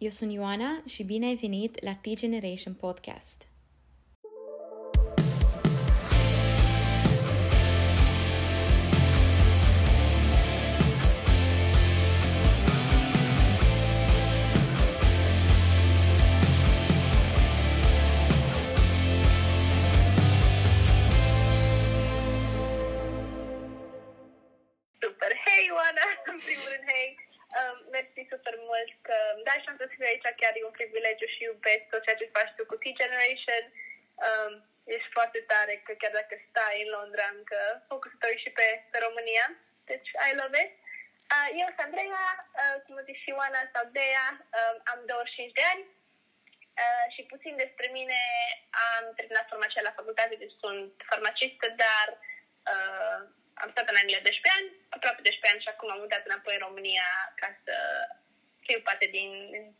Eu 0.00 0.10
sunt 0.10 0.32
Ioana 0.32 0.82
și 0.86 1.02
bine 1.02 1.26
ai 1.26 1.34
venit 1.34 1.82
la 1.82 1.94
T-Generation 1.94 2.74
Podcast. 2.74 3.49
Îmi 29.70 29.78
dai 29.78 29.88
șansa 29.88 29.90
să 29.90 29.94
fiu 29.94 30.06
aici. 30.10 30.38
Chiar 30.40 30.54
e 30.56 30.68
un 30.70 30.78
privilegiu 30.78 31.28
și 31.34 31.42
iubesc 31.42 31.84
tot 31.90 32.02
ceea 32.04 32.20
ce 32.20 32.34
faci 32.36 32.54
tu 32.56 32.62
cu 32.66 32.76
T-Generation. 32.82 33.64
Um, 34.26 34.52
ești 34.96 35.14
foarte 35.16 35.40
tare 35.52 35.74
că 35.86 35.92
chiar 36.00 36.14
dacă 36.20 36.34
stai 36.48 36.82
în 36.84 36.90
Londra, 36.96 37.26
încă 37.38 37.60
focusul 37.90 38.20
tău 38.20 38.30
e 38.32 38.44
și 38.44 38.50
pe, 38.58 38.66
pe 38.92 38.98
România. 39.06 39.46
Deci, 39.90 40.10
I 40.28 40.30
love 40.40 40.58
it. 40.64 40.72
Uh, 41.34 41.48
eu 41.60 41.68
sunt 41.70 41.84
Andreea, 41.86 42.26
uh, 42.60 42.76
cum 42.84 42.94
a 43.00 43.02
zis 43.08 43.18
și 43.22 43.30
Ioana 43.32 43.62
sau 43.74 43.84
Dea, 43.96 44.26
um, 44.58 44.76
am 44.92 45.00
25 45.06 45.58
de 45.58 45.64
ani. 45.72 45.84
Uh, 46.82 47.06
și 47.14 47.22
puțin 47.32 47.54
despre 47.64 47.86
mine, 47.98 48.20
am 48.88 49.04
terminat 49.18 49.46
farmacia 49.48 49.88
la 49.88 49.96
facultate, 49.98 50.34
deci 50.42 50.60
sunt 50.62 50.92
farmacistă, 51.10 51.66
dar 51.84 52.06
uh, 52.72 53.18
am 53.62 53.68
stat 53.70 53.86
în 53.88 54.00
Anglia 54.00 54.22
12 54.22 54.56
ani, 54.58 54.68
aproape 54.96 55.20
12 55.22 55.50
ani 55.50 55.64
și 55.64 55.72
acum 55.72 55.88
am 55.90 56.02
mutat 56.04 56.22
înapoi 56.26 56.54
în 56.56 56.66
România 56.66 57.08
ca 57.40 57.48
să 57.64 57.74
fiu 58.70 58.80
parte 58.88 59.06
din 59.16 59.30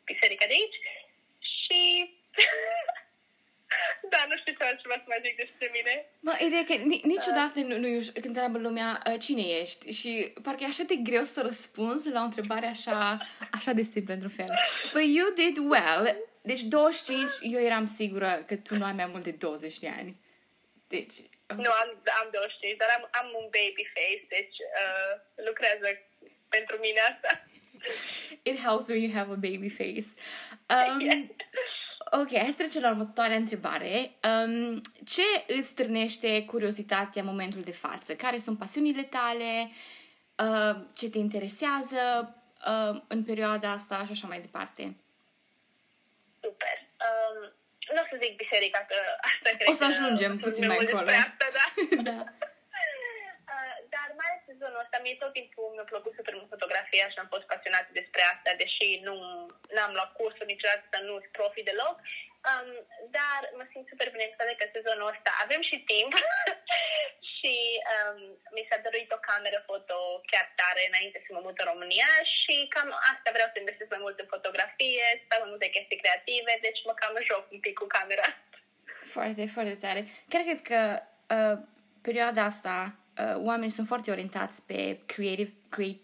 biserica 0.04 0.46
de 0.46 0.52
aici. 0.58 0.78
Și 1.62 1.78
da, 4.12 4.20
nu 4.28 4.36
știu 4.36 4.52
ce 4.58 4.64
altceva 4.64 4.94
să 4.94 5.05
mai 5.06 5.20
zic 5.24 5.36
despre 5.36 5.70
mine. 5.72 5.94
Mă, 6.20 6.34
ideea 6.47 6.64
că 6.64 6.74
ni- 6.74 7.00
niciodată 7.05 7.58
nu, 7.60 7.78
nu 7.78 7.86
e 7.86 8.00
uș- 8.00 8.12
când 8.12 8.24
întreabă 8.24 8.58
lumea 8.58 9.02
uh, 9.06 9.19
cine 9.20 9.42
ești 9.42 9.92
și 9.92 10.32
parcă 10.42 10.62
e 10.62 10.66
așa 10.66 10.82
de 10.82 10.94
greu 11.08 11.24
să 11.24 11.41
răspunzi 11.41 12.10
la 12.10 12.20
o 12.20 12.24
întrebare 12.24 12.66
așa, 12.66 13.27
așa 13.52 13.72
de 13.72 13.82
simplă 13.82 14.12
într-un 14.14 14.30
fel. 14.41 14.50
But 14.92 15.02
you 15.16 15.27
did 15.41 15.56
well. 15.72 16.16
Deci 16.42 16.60
25, 16.62 17.30
eu 17.54 17.60
eram 17.60 17.84
sigură 17.86 18.44
că 18.47 18.56
tu 18.56 18.75
nu 18.77 18.84
ai 18.84 18.92
mai 18.92 19.06
mult 19.06 19.25
de 19.25 19.30
20 19.30 19.78
de 19.78 19.88
ani. 19.88 20.16
Deci, 20.88 21.14
Nu, 21.64 21.70
am, 21.82 21.88
am 22.20 22.28
25, 22.32 22.77
dar 22.77 22.88
am, 22.97 23.08
am 23.20 23.27
un 23.41 23.47
baby 23.56 23.84
face, 23.94 24.25
deci 24.28 24.56
uh, 24.82 25.12
lucrează 25.47 25.86
pentru 26.48 26.77
mine 26.84 27.00
asta. 27.00 27.30
It 28.42 28.59
helps 28.59 28.86
when 28.89 29.00
you 29.03 29.12
have 29.12 29.31
a 29.31 29.34
baby 29.34 29.69
face. 29.69 30.06
Um, 30.69 31.00
Yeah. 31.06 31.23
Ok, 32.12 32.37
hai 32.37 32.47
să 32.47 32.55
trecem 32.56 32.83
la 32.83 32.91
următoarea 32.91 33.37
întrebare. 33.37 34.11
Um, 34.22 34.81
ce 35.05 35.22
îți 35.47 35.67
strânește 35.69 36.45
curiozitatea 36.45 37.22
în 37.22 37.28
momentul 37.28 37.61
de 37.62 37.70
față? 37.72 38.14
Care 38.14 38.39
sunt 38.39 38.59
pasiunile 38.59 39.03
tale? 39.03 39.70
Uh, 40.39 40.81
ce 40.95 41.11
te 41.11 41.19
interesează 41.19 42.34
uh, 42.67 43.00
în 43.09 43.25
perioada 43.25 43.70
asta 43.70 44.03
și 44.05 44.11
așa 44.11 44.27
mai 44.27 44.41
departe? 44.41 44.97
Super. 46.42 46.77
Um, 47.06 47.53
nu 47.94 48.00
o 48.03 48.06
să 48.11 48.17
zic 48.22 48.37
biserica, 48.37 48.78
că 48.89 48.94
asta 49.20 49.50
cred 49.56 49.69
O 49.69 49.72
să 49.72 49.78
că 49.78 49.84
ajungem 49.84 50.28
vorbim 50.31 50.48
puțin 50.48 50.67
mai 50.67 50.77
mult 50.77 50.89
încolo. 50.89 51.06
despre 51.06 51.27
Asta, 51.31 51.47
da. 51.59 51.67
Da. 52.11 52.25
Uh, 54.91 54.96
Dar 54.96 55.02
mai 55.02 55.06
ales 55.06 55.06
sezonul 55.06 55.06
ăsta, 55.06 55.06
mie 55.06 55.22
tot 55.22 55.33
timpul 55.38 55.66
mi-a 55.74 55.92
plăcut 55.92 56.14
super 56.19 56.34
mult 56.36 56.50
fotografia 56.55 57.06
și 57.08 57.19
am 57.20 57.33
fost 57.34 57.46
pasionată 57.52 57.91
despre 58.00 58.22
asta, 58.33 58.50
deși 58.62 58.88
nu 59.08 59.16
n-am 59.74 59.92
luat 59.97 60.10
cursuri 60.19 60.52
niciodată, 60.52 60.97
nu 61.08 61.14
sunt 61.22 61.36
profi 61.38 61.62
deloc. 61.70 61.97
Um, 62.48 62.70
dar 63.16 63.41
mă 63.58 63.64
simt 63.70 63.86
super 63.92 64.08
binecuvântată 64.14 64.55
că 64.58 64.66
sezonul 64.77 65.12
ăsta 65.14 65.30
avem 65.44 65.62
și 65.70 65.78
timp 65.92 66.12
și 67.34 67.55
um, 67.94 68.19
mi 68.56 68.66
s-a 68.69 68.78
dorit 68.87 69.10
o 69.16 69.25
cameră 69.31 69.59
foto 69.69 69.97
chiar 70.31 70.47
tare 70.60 70.82
înainte 70.91 71.19
să 71.25 71.31
mă 71.32 71.41
mut 71.47 71.56
în 71.59 71.70
România 71.72 72.10
și 72.38 72.54
cam 72.75 72.91
asta 73.12 73.28
vreau 73.36 73.48
să 73.50 73.59
investesc 73.59 73.91
mai 73.92 74.04
mult 74.04 74.16
în 74.20 74.32
fotografie, 74.34 75.06
să 75.19 75.25
fac 75.31 75.41
mai 75.41 75.53
multe 75.54 75.75
chestii 75.75 76.03
creative, 76.03 76.53
deci 76.66 76.81
mă 76.88 76.94
cam 77.00 77.15
joc 77.31 77.44
un 77.54 77.60
pic 77.65 77.75
cu 77.78 77.86
camera. 77.97 78.28
Foarte, 79.15 79.42
foarte 79.54 79.76
tare. 79.84 80.00
Chiar 80.31 80.42
cred 80.48 80.60
că 80.70 80.81
uh, 81.36 81.56
perioada 82.06 82.42
asta 82.53 83.00
uh, 83.19 83.34
oamenii 83.37 83.71
sunt 83.71 83.87
foarte 83.87 84.10
orientați 84.10 84.66
pe 84.66 85.00
creative, 85.06 85.53
create, 85.69 86.00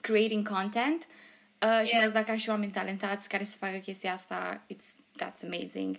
creating 0.00 0.48
content 0.48 1.02
uh, 1.04 1.68
și 1.68 1.68
Yeah. 1.68 1.90
mai 1.92 2.00
ales 2.00 2.12
dacă 2.12 2.30
ai 2.30 2.38
și 2.38 2.48
oameni 2.48 2.72
talentați 2.72 3.28
care 3.28 3.44
să 3.44 3.56
facă 3.56 3.76
chestia 3.76 4.12
asta, 4.12 4.62
it's, 4.74 4.86
that's 5.22 5.42
amazing. 5.44 5.98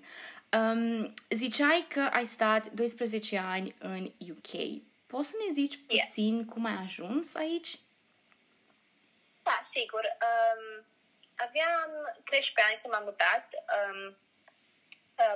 Um, 0.51 1.13
ziceai 1.29 1.85
că 1.89 2.09
ai 2.11 2.25
stat 2.25 2.71
12 2.71 3.37
ani 3.37 3.75
în 3.79 4.11
UK. 4.19 4.81
Poți 5.07 5.29
să 5.29 5.35
ne 5.47 5.53
zici 5.53 5.79
Yeah. 5.87 6.05
puțin 6.07 6.45
cum 6.45 6.65
ai 6.65 6.77
ajuns 6.83 7.35
aici? 7.35 7.79
Da, 9.43 9.69
sigur. 9.73 10.03
Um, 10.27 10.85
aveam 11.35 11.89
13 12.23 12.61
ani 12.67 12.79
când 12.81 12.93
m-am 12.93 13.03
mutat. 13.09 13.45
Um, 13.77 14.07
uh, 14.07 14.13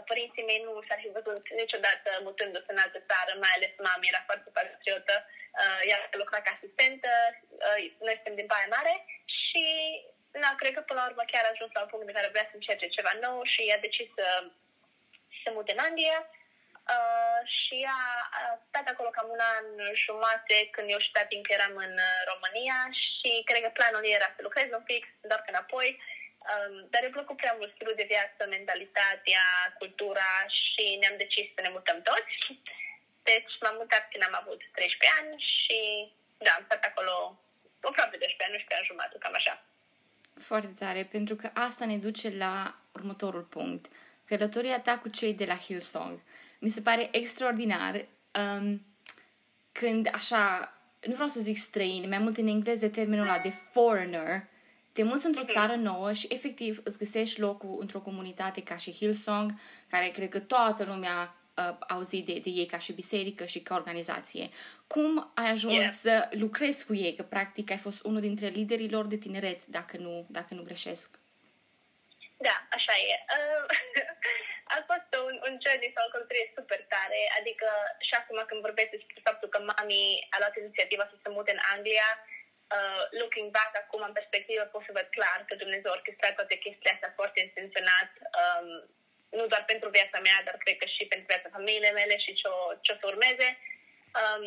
părinții 0.10 0.48
mei 0.50 0.62
nu 0.66 0.74
s-ar 0.88 1.00
fi 1.04 1.16
văzut 1.18 1.44
niciodată 1.62 2.10
mutându-se 2.28 2.72
în 2.74 2.84
altă 2.84 3.00
țară, 3.10 3.32
mai 3.44 3.54
ales 3.56 3.74
mama 3.88 4.10
era 4.12 4.22
foarte 4.30 4.50
patriotă. 4.58 5.16
Uh, 5.62 5.80
ea 5.90 5.98
a 6.14 6.18
lucrat 6.22 6.44
ca 6.44 6.52
asistentă, 6.56 7.12
uh, 7.68 7.80
noi 8.06 8.16
suntem 8.18 8.36
din 8.40 8.52
Baia 8.52 8.74
Mare 8.76 8.96
și 9.40 9.66
na, 10.44 10.50
cred 10.60 10.74
că 10.74 10.82
până 10.82 11.00
la 11.00 11.08
urmă 11.10 11.24
chiar 11.32 11.44
a 11.46 11.54
ajuns 11.54 11.72
la 11.74 11.82
un 11.82 11.90
punct 11.92 12.08
în 12.08 12.18
care 12.18 12.34
vrea 12.34 12.48
să 12.50 12.56
încerce 12.56 12.96
ceva 12.98 13.14
nou 13.26 13.38
și 13.54 13.62
a 13.76 13.80
decis 13.86 14.10
să 14.18 14.28
se 15.44 15.50
mute 15.56 15.72
în 15.74 15.86
Anglia. 15.88 16.20
Uh, 16.96 17.42
și 17.60 17.78
a, 17.98 18.02
a 18.40 18.42
stat 18.68 18.86
acolo 18.90 19.10
cam 19.10 19.30
un 19.36 19.44
an 19.56 19.66
jumate 20.06 20.58
când 20.74 20.88
eu 20.90 21.00
și 21.06 21.12
tati 21.12 21.36
încă 21.36 21.52
eram 21.54 21.76
în 21.88 21.94
uh, 22.10 22.20
România 22.32 22.80
și 23.06 23.32
cred 23.48 23.62
că 23.64 23.72
planul 23.74 24.06
ei 24.06 24.18
era 24.20 24.30
să 24.36 24.42
lucrez 24.42 24.68
un 24.72 24.86
pic, 24.92 25.04
să 25.06 25.24
întorc 25.24 25.46
înapoi. 25.48 25.90
Um, 26.54 26.76
dar 26.92 27.02
îmi 27.04 27.16
plăcut 27.18 27.38
prea 27.38 27.56
mult 27.58 27.72
stilul 27.76 28.00
de 28.02 28.12
viață, 28.14 28.42
mentalitatea, 28.56 29.46
cultura 29.80 30.32
și 30.62 30.84
ne-am 31.00 31.18
decis 31.24 31.46
să 31.56 31.62
ne 31.62 31.72
mutăm 31.78 32.00
toți. 32.10 32.36
Deci 33.30 33.54
m-am 33.62 33.78
mutat 33.82 34.04
când 34.12 34.24
am 34.28 34.36
avut 34.42 34.60
13 34.72 35.18
ani 35.20 35.34
și 35.52 35.80
da, 36.46 36.52
am 36.56 36.64
stat 36.68 36.84
acolo 36.90 37.14
aproape 37.90 38.18
12 38.18 38.44
ani, 38.44 38.54
11 38.54 38.76
ani 38.76 38.90
jumătate, 38.92 39.18
cam 39.24 39.36
așa. 39.42 39.56
Foarte 40.50 40.74
tare, 40.82 41.04
pentru 41.16 41.36
că 41.36 41.48
asta 41.54 41.86
ne 41.86 41.98
duce 41.98 42.30
la 42.30 42.56
următorul 42.92 43.42
punct. 43.42 43.86
Călătoria 44.26 44.80
ta 44.80 44.98
cu 44.98 45.10
cei 45.10 45.34
de 45.34 45.46
la 45.46 45.58
Hillsong. 45.58 46.20
Mi 46.60 46.70
se 46.70 46.82
pare 46.82 47.10
extraordinar 47.12 48.06
um, 48.40 48.86
când 49.72 50.10
așa, 50.14 50.74
nu 51.02 51.14
vreau 51.14 51.28
să 51.28 51.40
zic 51.40 51.58
străin, 51.58 52.10
mai 52.10 52.18
mult 52.18 52.38
în 52.38 52.48
engleză 52.48 52.88
termenul 52.90 53.28
ăla 53.28 53.40
de 53.40 53.54
foreigner, 53.72 54.44
te 54.98 55.04
muți 55.04 55.26
într-o 55.26 55.46
țară 55.58 55.76
nouă 55.76 56.14
și 56.14 56.28
efectiv 56.30 56.82
îți 56.84 56.98
găsești 56.98 57.40
locul 57.40 57.78
într-o 57.80 58.00
comunitate 58.00 58.64
ca 58.64 58.78
și 58.78 58.96
Hillsong, 58.98 59.52
care 59.90 60.08
cred 60.08 60.30
că 60.30 60.40
toată 60.40 60.84
lumea 60.84 61.18
uh, 61.22 61.64
a 61.64 61.86
auzit 61.96 62.26
de, 62.26 62.34
de 62.46 62.50
ei 62.50 62.66
ca 62.66 62.80
și 62.86 63.00
biserică 63.02 63.46
și 63.46 63.60
ca 63.60 63.76
organizație. 63.76 64.50
Cum 64.88 65.32
ai 65.36 65.50
ajuns 65.50 65.74
Yeah. 65.74 65.98
să 66.06 66.14
lucrezi 66.44 66.86
cu 66.86 66.94
ei? 67.06 67.14
Că 67.16 67.24
practic 67.24 67.66
ai 67.72 67.78
fost 67.88 68.00
unul 68.10 68.22
dintre 68.22 68.48
liderii 68.48 68.94
lor 68.96 69.06
de 69.08 69.18
tineret, 69.18 69.66
dacă 69.66 69.98
nu, 69.98 70.14
dacă 70.30 70.52
nu 70.54 70.62
greșesc. 70.70 71.10
Da, 72.48 72.56
așa 72.78 72.94
e. 73.12 73.14
Uh, 73.38 73.66
a 74.76 74.78
fost 74.92 75.10
un, 75.28 75.36
un 75.48 75.54
journey 75.64 75.94
sau 75.96 76.04
o 76.06 76.12
călătorie 76.14 76.56
super 76.58 76.82
tare, 76.94 77.22
adică 77.40 77.68
și 78.08 78.14
acum 78.20 78.38
când 78.48 78.62
vorbesc 78.68 78.90
despre 78.96 79.20
faptul 79.28 79.48
că 79.54 79.60
mami 79.70 80.28
a 80.34 80.38
luat 80.42 80.56
inițiativa 80.58 81.06
să 81.12 81.16
se 81.24 81.30
mute 81.36 81.52
în 81.54 81.62
Anglia, 81.74 82.10
uh, 82.76 83.04
looking 83.20 83.50
back 83.58 83.72
acum 83.76 84.02
în 84.06 84.18
perspectivă 84.20 84.64
pot 84.64 84.84
să 84.86 84.96
văd 84.98 85.08
clar 85.18 85.40
că 85.48 85.54
Dumnezeu 85.56 85.92
a 85.92 85.98
orchestrat 86.00 86.34
toate 86.36 86.56
chestiile 86.64 86.94
astea 86.94 87.18
foarte 87.20 87.40
intenționat, 87.48 88.12
um, 88.42 88.68
nu 89.38 89.46
doar 89.52 89.64
pentru 89.72 89.90
viața 89.98 90.20
mea, 90.28 90.38
dar 90.48 90.56
cred 90.64 90.78
că 90.80 90.86
și 90.86 91.04
pentru 91.12 91.28
viața 91.32 91.56
familiei 91.58 91.98
mele 92.00 92.16
și 92.18 92.34
ce 92.40 92.48
o, 92.48 92.60
ce 92.84 92.92
o 92.92 93.00
să 93.00 93.06
urmeze. 93.08 93.48
Um, 94.20 94.44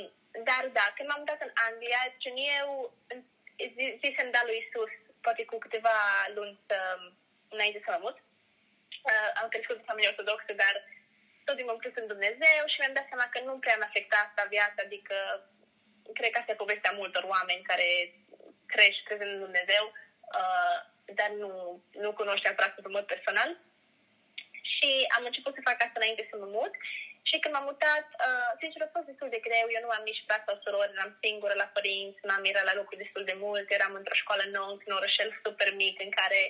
dar 0.49 0.65
da, 0.79 0.87
când 0.95 1.09
m-am 1.09 1.23
mutat 1.23 1.41
în 1.47 1.53
Anglia, 1.69 2.03
gen 2.23 2.37
eu 2.59 2.69
zi- 3.77 3.97
zisem 4.03 4.29
da 4.31 4.43
lui 4.45 4.59
Isus, 4.63 4.93
poate 5.25 5.45
cu 5.45 5.57
câteva 5.59 5.97
luni 6.37 6.59
să, 6.67 6.79
înainte 7.49 7.81
să 7.85 7.91
mă 7.91 7.99
mut. 8.01 8.17
Uh, 9.11 9.31
am 9.41 9.49
crescut 9.49 9.77
în 9.77 9.89
familie 9.91 10.13
ortodoxă, 10.13 10.53
dar 10.63 10.75
tot 11.45 11.55
timpul 11.57 11.75
am 11.75 11.83
crezut 11.83 12.03
în 12.03 12.13
Dumnezeu 12.15 12.63
și 12.67 12.79
mi-am 12.79 12.97
dat 12.99 13.07
seama 13.09 13.27
că 13.31 13.39
nu 13.41 13.53
prea 13.59 13.77
mi-a 13.77 13.91
afectat 13.91 14.25
asta 14.27 14.53
viața, 14.57 14.81
adică 14.85 15.17
cred 16.19 16.31
că 16.31 16.39
asta 16.39 16.53
e 16.53 16.65
povestea 16.65 16.99
multor 17.01 17.25
oameni 17.35 17.69
care 17.71 17.89
crești 18.73 19.07
crezând 19.07 19.33
în 19.35 19.45
Dumnezeu, 19.47 19.85
uh, 20.41 20.79
dar 21.19 21.31
nu, 21.43 21.53
nu 22.05 22.11
cunoști 22.21 22.45
neapărat 22.45 22.73
în 22.77 22.97
mod 22.99 23.07
personal. 23.13 23.51
Și 24.75 24.91
am 25.17 25.25
început 25.25 25.55
să 25.55 25.67
fac 25.69 25.79
asta 25.81 26.01
înainte 26.01 26.29
să 26.31 26.37
mă 26.37 26.49
mut. 26.59 26.73
Și 27.29 27.39
când 27.39 27.55
m-am 27.55 27.69
mutat, 27.71 28.07
uh, 28.27 28.51
sincer, 28.61 28.81
a 28.83 28.95
fost 28.97 29.09
destul 29.11 29.29
de 29.33 29.45
greu. 29.47 29.67
Eu 29.77 29.83
nu 29.85 29.95
am 29.97 30.05
nici 30.11 30.25
frate 30.27 30.47
sau 30.47 30.57
surori, 30.63 30.95
eram 30.97 31.13
singură 31.23 31.55
la 31.63 31.73
părinți, 31.77 32.27
mama 32.31 32.51
era 32.53 32.63
la 32.71 32.79
locul 32.79 33.03
destul 33.03 33.25
de 33.31 33.37
mult, 33.45 33.67
eram 33.71 33.93
într-o 33.95 34.21
școală 34.23 34.45
nouă, 34.57 34.71
într-un 34.73 34.99
orășel 34.99 35.31
super 35.45 35.71
mic 35.83 35.97
în 36.07 36.13
care 36.21 36.41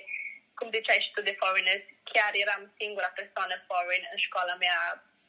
cum 0.57 0.69
ziceai 0.75 1.03
și 1.05 1.13
tu 1.13 1.21
de 1.21 1.37
foreigners, 1.39 1.85
chiar 2.11 2.31
eram 2.43 2.63
singura 2.79 3.11
persoană 3.19 3.55
foreign 3.67 4.05
în 4.13 4.19
școala 4.27 4.55
mea 4.63 4.77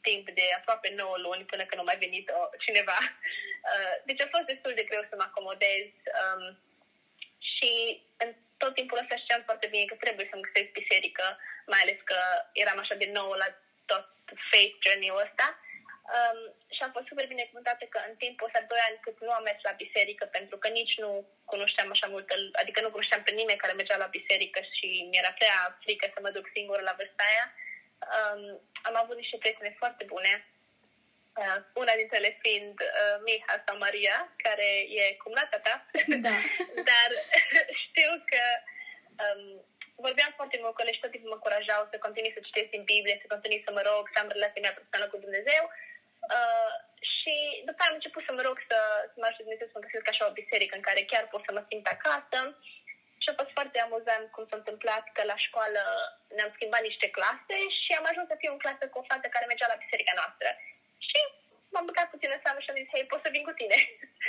timp 0.07 0.25
de 0.39 0.45
aproape 0.57 0.89
9 0.89 1.17
luni 1.25 1.49
până 1.51 1.63
când 1.65 1.79
nu 1.81 1.89
mai 1.89 2.03
venit 2.05 2.25
o, 2.29 2.41
cineva. 2.65 2.99
Uh, 3.73 3.95
deci 4.07 4.21
a 4.21 4.33
fost 4.35 4.47
destul 4.51 4.73
de 4.75 4.87
greu 4.89 5.03
să 5.09 5.15
mă 5.15 5.25
acomodez 5.27 5.87
um, 6.21 6.43
și 7.53 7.71
în 8.23 8.29
tot 8.61 8.73
timpul 8.73 9.01
ăsta 9.03 9.15
știam 9.15 9.43
foarte 9.49 9.67
bine 9.73 9.85
că 9.85 9.95
trebuie 9.95 10.27
să-mi 10.29 10.45
găsesc 10.47 10.69
biserică, 10.81 11.25
mai 11.71 11.81
ales 11.81 11.99
că 12.09 12.19
eram 12.63 12.77
așa 12.79 12.95
de 13.01 13.09
nou 13.17 13.31
la 13.41 13.47
tot 13.91 14.05
faith 14.51 14.75
journey-ul 14.83 15.23
ăsta. 15.25 15.47
Um, 16.15 16.39
și 16.75 16.81
am 16.83 16.91
fost 16.95 17.07
super 17.07 17.25
binecuvântată 17.33 17.83
că 17.93 17.99
în 18.09 18.15
timpul 18.23 18.47
ăsta, 18.47 18.69
doi 18.71 18.81
ani 18.87 19.03
cât 19.05 19.17
nu 19.25 19.31
am 19.33 19.43
mers 19.43 19.61
la 19.69 19.79
biserică, 19.83 20.25
pentru 20.37 20.55
că 20.61 20.67
nici 20.79 20.95
nu 21.03 21.11
cunoșteam 21.51 21.89
așa 21.91 22.07
mult, 22.13 22.27
adică 22.61 22.79
nu 22.81 22.93
cunoșteam 22.95 23.23
pe 23.23 23.31
nimeni 23.39 23.61
care 23.61 23.73
mergea 23.73 23.97
la 24.03 24.13
biserică 24.17 24.59
și 24.75 24.87
mi-era 25.09 25.31
prea 25.39 25.77
frică 25.83 26.05
să 26.13 26.19
mă 26.21 26.29
duc 26.35 26.45
singură 26.53 26.81
la 26.81 26.97
vârsta 26.99 27.23
aia. 27.29 27.45
Um, 28.17 28.43
am 28.87 28.95
avut 28.95 29.17
niște 29.17 29.37
prietene 29.37 29.75
foarte 29.81 30.03
bune, 30.13 30.33
uh, 31.41 31.59
una 31.81 31.93
dintre 31.95 32.17
ele 32.17 32.37
fiind 32.41 32.75
uh, 32.81 33.15
Miha 33.25 33.55
sau 33.65 33.75
Maria, 33.77 34.17
care 34.45 34.69
e 35.01 35.21
cumnata 35.23 35.59
ta, 35.65 35.75
da. 36.25 36.35
dar 36.89 37.09
știu 37.85 38.11
că 38.31 38.43
um, 39.23 39.43
vorbeam 39.95 40.31
foarte 40.39 40.57
mult 40.61 40.73
cu 40.73 40.81
ele 40.81 40.93
și 40.95 41.03
tot 41.03 41.11
timpul 41.11 41.29
mă 41.29 41.37
încurajau 41.39 41.81
să 41.91 42.05
continui 42.05 42.35
să 42.35 42.45
citesc 42.47 42.69
din 42.75 42.83
Biblie, 42.91 43.21
să 43.21 43.33
continui 43.33 43.65
să 43.65 43.71
mă 43.77 43.81
rog, 43.89 44.03
să 44.13 44.17
am 44.19 44.33
relația 44.35 44.63
mea 44.63 44.77
personală 44.77 45.05
cu 45.09 45.17
Dumnezeu. 45.25 45.63
Uh, 46.37 46.73
și 47.15 47.35
după 47.67 47.79
aia 47.79 47.89
am 47.89 47.99
început 47.99 48.23
să 48.25 48.33
mă 48.37 48.41
rog 48.47 48.57
să, 48.69 48.77
să 49.11 49.17
mă 49.19 49.25
ajute 49.25 49.43
Dumnezeu 49.45 49.67
să 49.67 49.75
mă 49.75 49.85
găsesc 49.85 50.07
așa 50.09 50.23
o 50.27 50.37
biserică 50.41 50.73
în 50.75 50.85
care 50.87 51.01
chiar 51.11 51.23
pot 51.31 51.41
să 51.45 51.51
mă 51.53 51.63
simt 51.69 51.85
acasă. 51.95 52.39
Și 53.23 53.31
a 53.31 53.39
fost 53.41 53.51
foarte 53.57 53.77
amuzant 53.79 54.25
cum 54.31 54.43
s-a 54.47 54.59
întâmplat 54.59 55.05
că 55.15 55.21
la 55.31 55.37
școală 55.45 55.81
ne-am 56.35 56.51
schimbat 56.55 56.81
niște 56.89 57.07
clase 57.17 57.57
și 57.81 57.91
am 57.99 58.05
ajuns 58.09 58.27
să 58.29 58.39
fiu 58.41 58.51
în 58.53 58.61
clasă 58.63 58.83
cu 58.87 58.99
o 58.99 59.07
fată 59.09 59.27
care 59.31 59.45
mergea 59.49 59.71
la 59.71 59.81
biserica 59.83 60.13
noastră. 60.21 60.49
Și 61.07 61.19
m-am 61.73 61.85
băgat 61.89 62.07
puțin 62.09 62.29
în 62.33 62.43
seamă 62.43 62.59
și 62.59 62.69
am 62.69 62.79
zis, 62.81 62.91
hei, 62.93 63.11
pot 63.11 63.21
să 63.23 63.33
vin 63.35 63.43
cu 63.45 63.53
tine? 63.59 63.77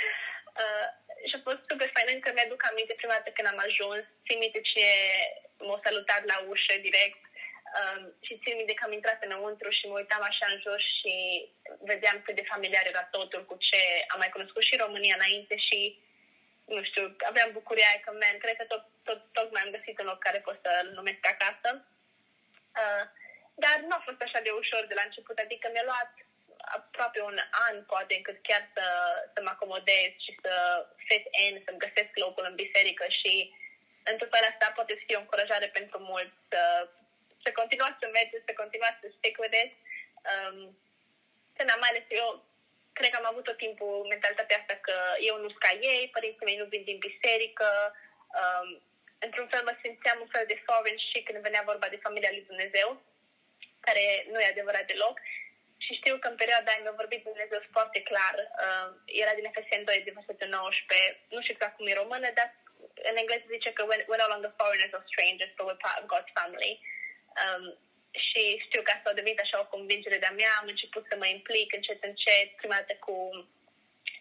uh, 0.61 0.87
și 1.27 1.35
a 1.37 1.45
fost 1.47 1.61
super 1.71 1.89
fain, 1.95 2.07
încă 2.11 2.29
mi-aduc 2.31 2.61
aminte 2.69 2.93
prima 2.97 3.17
dată 3.17 3.29
când 3.33 3.47
am 3.47 3.61
ajuns, 3.67 4.03
țin 4.25 4.37
minte 4.43 4.59
cine 4.69 4.91
m-a 5.67 5.79
salutat 5.85 6.21
la 6.31 6.37
ușă 6.51 6.75
direct 6.87 7.21
um, 7.77 8.01
și 8.25 8.39
țin 8.41 8.55
minte 8.59 8.73
că 8.75 8.83
am 8.85 8.97
intrat 8.97 9.19
înăuntru 9.23 9.69
și 9.77 9.87
mă 9.87 9.95
uitam 9.97 10.23
așa 10.27 10.45
în 10.49 10.59
jos 10.65 10.83
și 10.97 11.13
vedeam 11.89 12.17
cât 12.21 12.35
de 12.35 12.49
familiar 12.51 12.85
era 12.87 13.03
totul 13.15 13.41
cu 13.45 13.55
ce 13.67 13.81
am 14.11 14.19
mai 14.21 14.33
cunoscut 14.35 14.63
și 14.63 14.81
România 14.83 15.15
înainte 15.17 15.55
și 15.67 15.79
nu 16.65 16.83
știu, 16.83 17.15
aveam 17.29 17.49
bucuria 17.51 17.87
aia 17.87 17.99
că, 18.05 18.11
man, 18.11 18.37
cred 18.37 18.55
că 18.57 18.63
tot, 18.63 18.83
tot, 19.03 19.19
tot 19.31 19.51
mai 19.51 19.61
am 19.61 19.75
găsit 19.77 19.99
un 19.99 20.05
loc 20.05 20.19
care 20.19 20.39
pot 20.39 20.57
să-l 20.61 20.91
numesc 20.93 21.21
acasă. 21.33 21.69
Uh, 22.81 23.03
dar 23.63 23.75
nu 23.87 23.95
a 23.95 24.01
fost 24.07 24.21
așa 24.21 24.39
de 24.43 24.49
ușor 24.49 24.85
de 24.87 24.93
la 24.93 25.05
început, 25.05 25.37
adică 25.37 25.69
mi-a 25.71 25.89
luat 25.91 26.11
aproape 26.77 27.21
un 27.21 27.37
an, 27.67 27.75
poate, 27.83 28.13
încât 28.15 28.37
chiar 28.41 28.63
să, 28.73 28.85
să 29.33 29.39
mă 29.41 29.49
acomodez 29.53 30.11
și 30.25 30.31
să 30.41 30.53
fit 31.09 31.25
in, 31.45 31.61
să-mi 31.65 31.83
găsesc 31.85 32.11
locul 32.13 32.45
în 32.49 32.55
biserică 32.55 33.05
și 33.19 33.33
într-un 34.11 34.29
fel 34.33 34.45
asta 34.51 34.77
poate 34.77 34.93
să 34.97 35.03
fie 35.05 35.15
o 35.17 35.23
încurajare 35.23 35.67
pentru 35.67 35.97
mulți 35.99 36.35
să, 36.49 36.61
să 37.43 37.49
continuați 37.59 37.99
să 38.01 38.07
mergeți, 38.11 38.47
să 38.47 38.53
continuați 38.61 38.99
să 39.01 39.07
stick 39.17 39.37
with 39.39 39.57
it. 39.63 39.71
Um, 40.31 40.57
mai 41.81 41.89
ales 41.91 42.07
eu 42.09 42.29
cred 42.97 43.09
că 43.11 43.17
am 43.19 43.31
avut 43.31 43.45
tot 43.47 43.57
timpul 43.65 43.93
mentalitatea 44.13 44.59
asta 44.59 44.75
că 44.87 44.95
eu 45.29 45.35
nu 45.43 45.47
sunt 45.51 45.63
ca 45.65 45.71
ei, 45.91 46.03
părinții 46.15 46.47
mei 46.47 46.61
nu 46.61 46.67
vin 46.73 46.83
din 46.89 46.99
biserică, 47.07 47.69
um, 48.39 48.67
într-un 49.25 49.47
fel 49.51 49.63
mă 49.65 49.73
simțeam 49.83 50.17
un 50.21 50.29
fel 50.35 50.45
de 50.51 50.61
foreign 50.65 50.97
și 51.09 51.19
când 51.25 51.45
venea 51.47 51.69
vorba 51.71 51.87
de 51.89 52.03
familia 52.05 52.33
lui 52.33 52.49
Dumnezeu, 52.49 52.89
care 53.87 54.03
nu 54.31 54.39
e 54.39 54.53
adevărat 54.53 54.85
deloc. 54.91 55.15
Și 55.83 55.99
știu 55.99 56.15
că 56.17 56.27
în 56.29 56.41
perioada 56.41 56.69
aia 56.71 56.83
mi-a 56.83 57.01
vorbit 57.01 57.21
Dumnezeu 57.23 57.59
foarte 57.75 57.99
clar. 58.09 58.35
Uh, 58.65 58.89
era 59.23 59.33
din 59.35 59.49
Efesien 59.49 59.83
2, 59.83 60.05
din 60.05 60.17
versetul 60.19 60.47
19. 60.47 61.19
Nu 61.33 61.39
știu 61.41 61.53
exact 61.53 61.75
cum 61.75 61.87
e 61.87 62.01
română, 62.03 62.27
dar 62.39 62.47
în 63.09 63.15
engleză 63.21 63.45
zice 63.55 63.69
că 63.73 63.81
we're, 63.89 64.05
we're 64.09 64.23
no 64.23 64.31
longer 64.33 64.53
foreigners 64.59 64.93
or 64.97 65.03
strangers, 65.11 65.51
but 65.55 65.65
we're 65.67 65.83
part 65.85 65.97
of 65.99 66.11
God's 66.13 66.31
family. 66.39 66.73
Um, 67.41 67.63
și 68.27 68.41
știu 68.65 68.81
că 68.81 68.91
asta 68.93 69.09
a 69.09 69.19
devenit 69.19 69.39
așa 69.39 69.59
o 69.59 69.71
convingere 69.75 70.17
de-a 70.17 70.37
mea. 70.39 70.51
Am 70.61 70.67
început 70.67 71.03
să 71.09 71.15
mă 71.17 71.27
implic 71.27 71.73
încet, 71.73 72.03
încet, 72.03 72.47
prima 72.61 72.75
dată 72.75 72.93
cu 73.05 73.15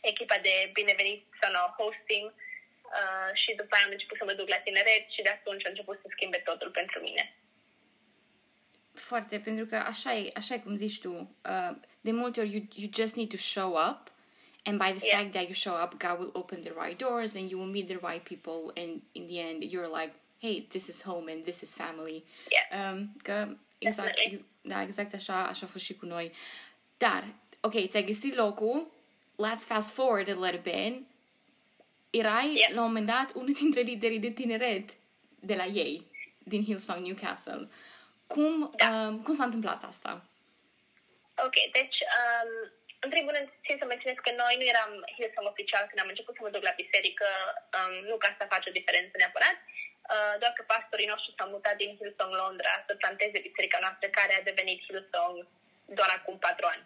echipa 0.00 0.38
de 0.46 0.70
binevenit 0.72 1.22
sau 1.40 1.50
no, 1.52 1.64
hosting 1.78 2.26
uh, 2.98 3.30
și 3.42 3.50
după 3.60 3.74
aia 3.74 3.84
am 3.84 3.90
început 3.96 4.16
să 4.18 4.24
mă 4.24 4.32
duc 4.32 4.48
la 4.48 4.64
tineret 4.66 5.04
și 5.14 5.22
de 5.22 5.28
atunci 5.28 5.66
a 5.66 5.68
început 5.68 5.98
să 6.02 6.08
schimbe 6.10 6.38
totul 6.38 6.70
pentru 6.70 7.00
mine. 7.00 7.24
Foarte, 8.94 9.40
pentru 9.40 9.66
că 9.66 9.76
așa 9.76 10.14
e, 10.14 10.30
așa 10.34 10.54
e 10.54 10.58
cum 10.58 10.74
zici 10.74 11.00
tu, 11.00 11.12
uh, 11.52 11.72
de 12.00 12.12
multe 12.12 12.40
ori 12.40 12.52
you, 12.54 12.62
you 12.74 12.88
just 12.94 13.14
need 13.16 13.30
to 13.30 13.36
show 13.36 13.70
up 13.88 14.00
and 14.64 14.78
by 14.78 14.90
the 14.92 15.06
yeah. 15.06 15.16
fact 15.16 15.32
that 15.32 15.46
you 15.48 15.54
show 15.54 15.74
up, 15.82 15.90
God 15.98 16.18
will 16.18 16.32
open 16.34 16.60
the 16.60 16.72
right 16.82 16.98
doors 16.98 17.34
and 17.34 17.50
you 17.50 17.58
will 17.58 17.72
meet 17.76 17.88
the 17.88 18.00
right 18.08 18.24
people 18.24 18.72
and 18.76 19.02
in 19.12 19.26
the 19.26 19.38
end 19.40 19.62
you're 19.72 19.92
like, 20.00 20.12
hey, 20.40 20.66
this 20.68 20.86
is 20.86 21.02
home 21.02 21.32
and 21.32 21.42
this 21.42 21.60
is 21.60 21.76
family. 21.76 22.24
Yeah. 22.50 22.92
Um, 22.92 23.16
că 23.22 23.48
exact, 23.78 24.18
ex, 24.24 24.40
da, 24.60 24.82
exact 24.82 25.14
așa, 25.14 25.46
așa 25.46 25.66
a 25.66 25.68
fost 25.68 25.84
și 25.84 25.94
cu 25.94 26.06
noi. 26.06 26.32
Dar, 26.96 27.24
ok, 27.60 27.86
ți-ai 27.86 28.04
găsit 28.04 28.34
locul, 28.34 28.92
let's 29.46 29.66
fast 29.66 29.94
forward 29.94 30.28
a 30.28 30.46
little 30.46 30.72
bit. 30.72 31.06
Erai, 32.10 32.54
yeah. 32.54 32.72
la 32.74 32.80
un 32.80 32.86
moment 32.86 33.06
dat, 33.06 33.32
unul 33.34 33.52
dintre 33.52 33.80
liderii 33.80 34.18
de 34.18 34.30
tineret 34.30 34.90
de 35.40 35.54
la 35.54 35.64
ei, 35.64 36.06
din 36.38 36.64
Hillsong 36.64 37.06
Newcastle. 37.06 37.68
Cum, 38.26 38.74
da. 38.76 38.88
um, 38.88 39.22
cum 39.22 39.34
s-a 39.34 39.44
întâmplat 39.44 39.84
asta? 39.84 40.24
Ok, 41.46 41.56
deci, 41.78 41.98
um, 42.18 42.50
în 43.00 43.10
primul 43.14 43.32
rând, 43.36 43.48
țin 43.64 43.76
să 43.78 43.86
menționez 43.86 44.18
că 44.22 44.30
noi 44.42 44.54
nu 44.60 44.66
eram 44.72 44.90
Hillsong 45.16 45.46
oficial 45.52 45.84
când 45.88 46.00
am 46.00 46.12
început 46.12 46.34
să 46.34 46.42
mă 46.42 46.50
duc 46.54 46.62
la 46.68 46.78
biserică, 46.82 47.28
um, 47.76 47.92
nu 48.10 48.16
ca 48.16 48.30
să 48.38 48.52
face 48.54 48.68
o 48.68 48.78
diferență 48.78 49.14
neapărat, 49.16 49.58
uh, 49.58 49.93
doar 50.42 50.52
că 50.54 50.62
pastorii 50.62 51.12
noștri 51.12 51.34
s-au 51.36 51.48
mutat 51.48 51.76
din 51.76 51.96
Hillsong 51.98 52.34
Londra 52.42 52.72
să 52.86 52.94
planteze 52.94 53.38
biserica 53.48 53.78
noastră, 53.80 54.08
care 54.08 54.34
a 54.34 54.48
devenit 54.50 54.84
Hillsong 54.86 55.46
doar 55.98 56.10
acum 56.18 56.38
patru 56.38 56.66
ani. 56.74 56.84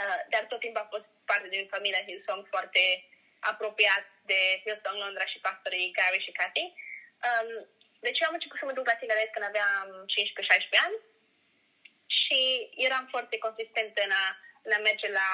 Uh, 0.00 0.20
dar 0.32 0.42
tot 0.44 0.60
timpul 0.60 0.84
a 0.84 0.92
fost 0.94 1.08
parte 1.30 1.48
din 1.48 1.66
familia 1.74 2.06
Hillsong 2.08 2.42
foarte 2.54 2.82
apropiat 3.52 4.06
de 4.30 4.40
Hillsong 4.64 4.98
Londra 5.04 5.24
și 5.32 5.44
pastorii 5.46 5.92
Gary 5.96 6.24
și 6.26 6.36
Cathy. 6.38 6.66
Um, 7.26 7.50
deci 8.06 8.20
eu 8.20 8.28
am 8.28 8.36
început 8.36 8.58
să 8.58 8.64
mă 8.66 8.76
duc 8.76 8.86
la 8.86 9.00
tineret 9.00 9.30
când 9.32 9.46
aveam 9.48 9.86
15-16 10.12 10.84
ani 10.86 10.96
și 12.18 12.40
eram 12.86 13.04
foarte 13.14 13.36
consistentă 13.46 14.00
în 14.08 14.14
a, 14.22 14.26
în 14.66 14.72
a 14.76 14.80
merge 14.88 15.08
la 15.20 15.28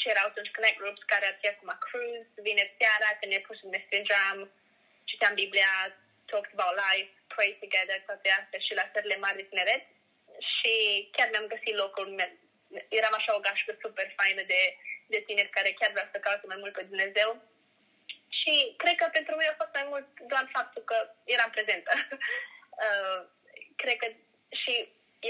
ce 0.00 0.06
erau 0.08 0.26
atunci 0.28 0.54
Connect 0.54 0.78
Groups, 0.80 1.02
care 1.12 1.26
ar 1.26 1.36
fi 1.40 1.46
acum 1.48 1.70
Cruise, 1.84 2.30
vineri 2.46 2.76
seara, 2.78 3.08
când 3.18 3.32
ne 3.32 3.40
pus 3.46 3.58
ne 3.62 3.80
strângeam, 3.86 4.38
citeam 5.04 5.34
Biblia, 5.34 5.72
talked 6.32 6.52
about 6.54 6.74
life, 6.86 7.10
pray 7.34 7.50
together, 7.62 7.98
toate 8.08 8.28
astea 8.38 8.60
și 8.66 8.72
la 8.80 8.86
serile 8.92 9.16
mari 9.24 9.40
de 9.40 9.48
tineret. 9.50 9.82
Și 10.54 10.72
chiar 11.14 11.28
mi-am 11.30 11.52
găsit 11.54 11.74
locul, 11.82 12.06
eram 12.98 13.14
așa 13.16 13.32
o 13.34 13.44
gașcă 13.46 13.72
super 13.84 14.08
faină 14.18 14.42
de, 14.52 14.62
de 15.12 15.20
tineri 15.26 15.56
care 15.56 15.70
chiar 15.78 15.90
vreau 15.94 16.08
să 16.12 16.18
caute 16.18 16.46
mai 16.46 16.60
mult 16.62 16.74
pe 16.74 16.88
Dumnezeu 16.90 17.30
și 18.42 18.54
cred 18.82 18.96
că 18.98 19.06
pentru 19.12 19.32
mine 19.36 19.50
a 19.52 19.60
fost 19.62 19.74
mai 19.78 19.86
mult 19.92 20.06
doar 20.32 20.44
faptul 20.56 20.82
că 20.90 20.96
eram 21.24 21.50
prezentă. 21.50 21.92
uh, 22.84 23.20
cred 23.82 23.96
că 24.02 24.06
și 24.62 24.74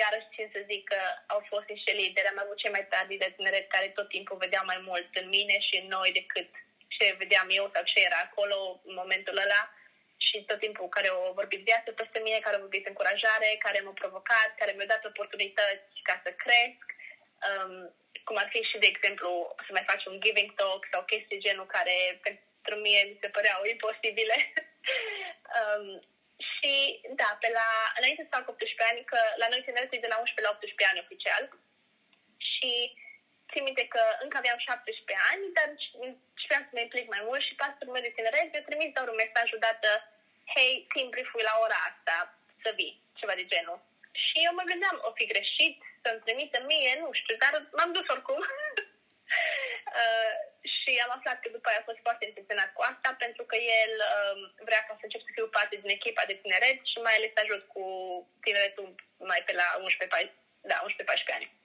iarăși 0.00 0.32
țin 0.34 0.48
să 0.52 0.60
zic 0.70 0.82
că 0.92 1.00
au 1.26 1.40
fost 1.52 1.66
niște 1.74 1.92
lideri, 2.00 2.30
am 2.30 2.42
avut 2.42 2.56
cei 2.60 2.74
mai 2.76 2.86
tari 2.86 3.22
de 3.22 3.32
tineret 3.36 3.66
care 3.68 3.88
tot 3.88 4.08
timpul 4.08 4.36
vedeau 4.44 4.64
mai 4.64 4.80
mult 4.88 5.10
în 5.22 5.28
mine 5.36 5.56
și 5.66 5.74
în 5.80 5.86
noi 5.96 6.10
decât 6.20 6.50
ce 6.94 7.16
vedeam 7.18 7.48
eu 7.50 7.70
sau 7.72 7.82
ce 7.82 8.00
era 8.00 8.20
acolo 8.22 8.80
în 8.88 8.94
momentul 8.94 9.36
ăla 9.44 9.62
și 10.26 10.36
tot 10.48 10.58
timpul 10.64 10.88
care 10.96 11.08
au 11.08 11.32
vorbit 11.40 11.60
viață 11.70 11.88
peste 11.92 12.18
mine, 12.26 12.38
care 12.38 12.54
au 12.56 12.64
vorbit 12.66 12.86
încurajare, 12.86 13.50
care 13.64 13.78
m-au 13.80 14.00
provocat, 14.02 14.50
care 14.60 14.72
mi-au 14.72 14.92
dat 14.94 15.04
oportunități 15.04 15.88
ca 16.08 16.14
să 16.24 16.30
cresc, 16.42 16.84
um, 17.48 17.74
cum 18.26 18.36
ar 18.42 18.48
fi 18.52 18.60
și, 18.70 18.76
de 18.82 18.88
exemplu, 18.90 19.30
să 19.64 19.70
mai 19.72 19.88
faci 19.90 20.04
un 20.10 20.20
giving 20.24 20.50
talk 20.60 20.82
sau 20.92 21.02
chestii 21.10 21.44
genul 21.46 21.66
care 21.76 21.96
pentru 22.26 22.74
mine 22.84 23.02
mi 23.02 23.18
se 23.20 23.28
păreau 23.36 23.60
imposibile. 23.64 24.36
um, 25.58 25.86
și 26.50 26.72
da, 27.20 27.28
pe 27.40 27.48
la, 27.58 27.68
înainte 27.98 28.22
să 28.22 28.34
fac 28.36 28.48
18 28.48 28.82
ani, 28.90 29.00
că 29.10 29.18
la 29.42 29.46
noi 29.48 29.62
tineretul 29.62 30.04
de 30.04 30.12
la 30.12 30.18
11 30.18 30.46
la 30.46 30.54
18 30.54 30.90
ani 30.90 31.02
oficial 31.04 31.44
și 32.52 32.70
țin 33.52 33.62
minte 33.68 33.84
că 33.94 34.02
încă 34.24 34.36
aveam 34.38 34.58
17 34.58 35.16
ani, 35.30 35.44
dar 35.56 35.68
vreau 36.48 36.62
să 36.66 36.72
mă 36.74 36.80
implic 36.80 37.06
mai 37.14 37.22
mult 37.28 37.42
și 37.46 37.58
pastorul 37.62 37.94
meu 37.94 38.06
de 38.06 38.14
tineret 38.16 38.46
mi-a 38.50 38.64
trimis 38.68 38.90
doar 38.92 39.08
un 39.08 39.20
mesaj 39.22 39.48
odată, 39.58 39.90
hei, 40.54 40.72
team 40.92 41.08
brief 41.12 41.30
la 41.48 41.54
ora 41.64 41.78
asta, 41.90 42.16
să 42.62 42.70
vii, 42.78 42.94
ceva 43.20 43.34
de 43.40 43.50
genul. 43.52 43.78
Și 44.24 44.36
eu 44.46 44.52
mă 44.54 44.64
gândeam, 44.70 44.96
o 45.08 45.10
fi 45.18 45.24
greșit 45.32 45.76
să-mi 46.02 46.22
trimită 46.24 46.58
mie, 46.70 46.92
nu 47.02 47.08
știu, 47.20 47.36
dar 47.42 47.52
m-am 47.76 47.92
dus 47.96 48.06
oricum. 48.14 48.40
uh, 50.00 50.34
și 50.74 50.92
am 51.04 51.12
aflat 51.16 51.38
că 51.40 51.48
după 51.56 51.68
aia 51.68 51.80
a 51.82 51.88
fost 51.88 52.00
foarte 52.06 52.24
intenționat 52.24 52.70
cu 52.72 52.82
asta 52.90 53.10
pentru 53.24 53.42
că 53.50 53.56
el 53.80 53.92
um, 54.08 54.40
vrea 54.68 54.82
ca 54.86 54.92
să 54.98 55.04
încep 55.04 55.22
să 55.24 55.30
fiu 55.36 55.46
parte 55.56 55.74
din 55.82 55.90
echipa 55.96 56.24
de 56.26 56.38
tineret 56.42 56.78
și 56.90 56.98
mai 57.06 57.14
ales 57.16 57.30
să 57.34 57.40
ajut 57.42 57.62
cu 57.74 57.84
tineretul 58.44 58.86
mai 59.30 59.42
pe 59.46 59.52
la 59.60 59.68
11-14 60.28 60.42
da, 60.70 60.76
11 60.82 61.32
ani. 61.36 61.61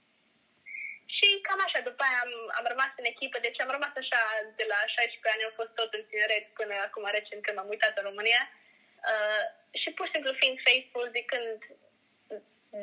Și 1.78 1.84
cam 1.84 1.90
așa, 1.90 1.92
după 1.92 2.04
aia 2.08 2.20
am, 2.26 2.34
am 2.60 2.66
rămas 2.74 2.92
în 3.02 3.12
echipă, 3.14 3.38
deci 3.40 3.62
am 3.62 3.72
rămas 3.78 3.94
așa 4.02 4.22
de 4.60 4.66
la 4.72 4.80
16 4.96 5.34
ani, 5.34 5.48
am 5.48 5.56
fost 5.62 5.74
tot 5.80 5.92
în 5.94 6.04
tineret 6.10 6.46
până 6.60 6.76
acum 6.88 7.06
recent 7.18 7.42
când 7.42 7.56
m-am 7.58 7.74
uitat 7.74 7.94
în 7.98 8.08
România. 8.10 8.44
Uh, 9.12 9.44
și 9.82 9.90
pur 9.96 10.06
și 10.06 10.14
simplu 10.16 10.40
fiind 10.42 10.58
faithful, 10.68 11.06
zicând 11.18 11.58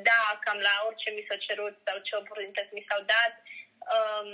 da, 0.09 0.23
cam 0.45 0.59
la 0.69 0.75
orice 0.89 1.09
mi 1.11 1.27
s-a 1.29 1.39
cerut 1.47 1.77
sau 1.87 1.97
ce 2.07 2.13
oportunități 2.23 2.77
mi 2.77 2.87
s-au 2.89 3.01
dat. 3.15 3.35
Um, 3.95 4.31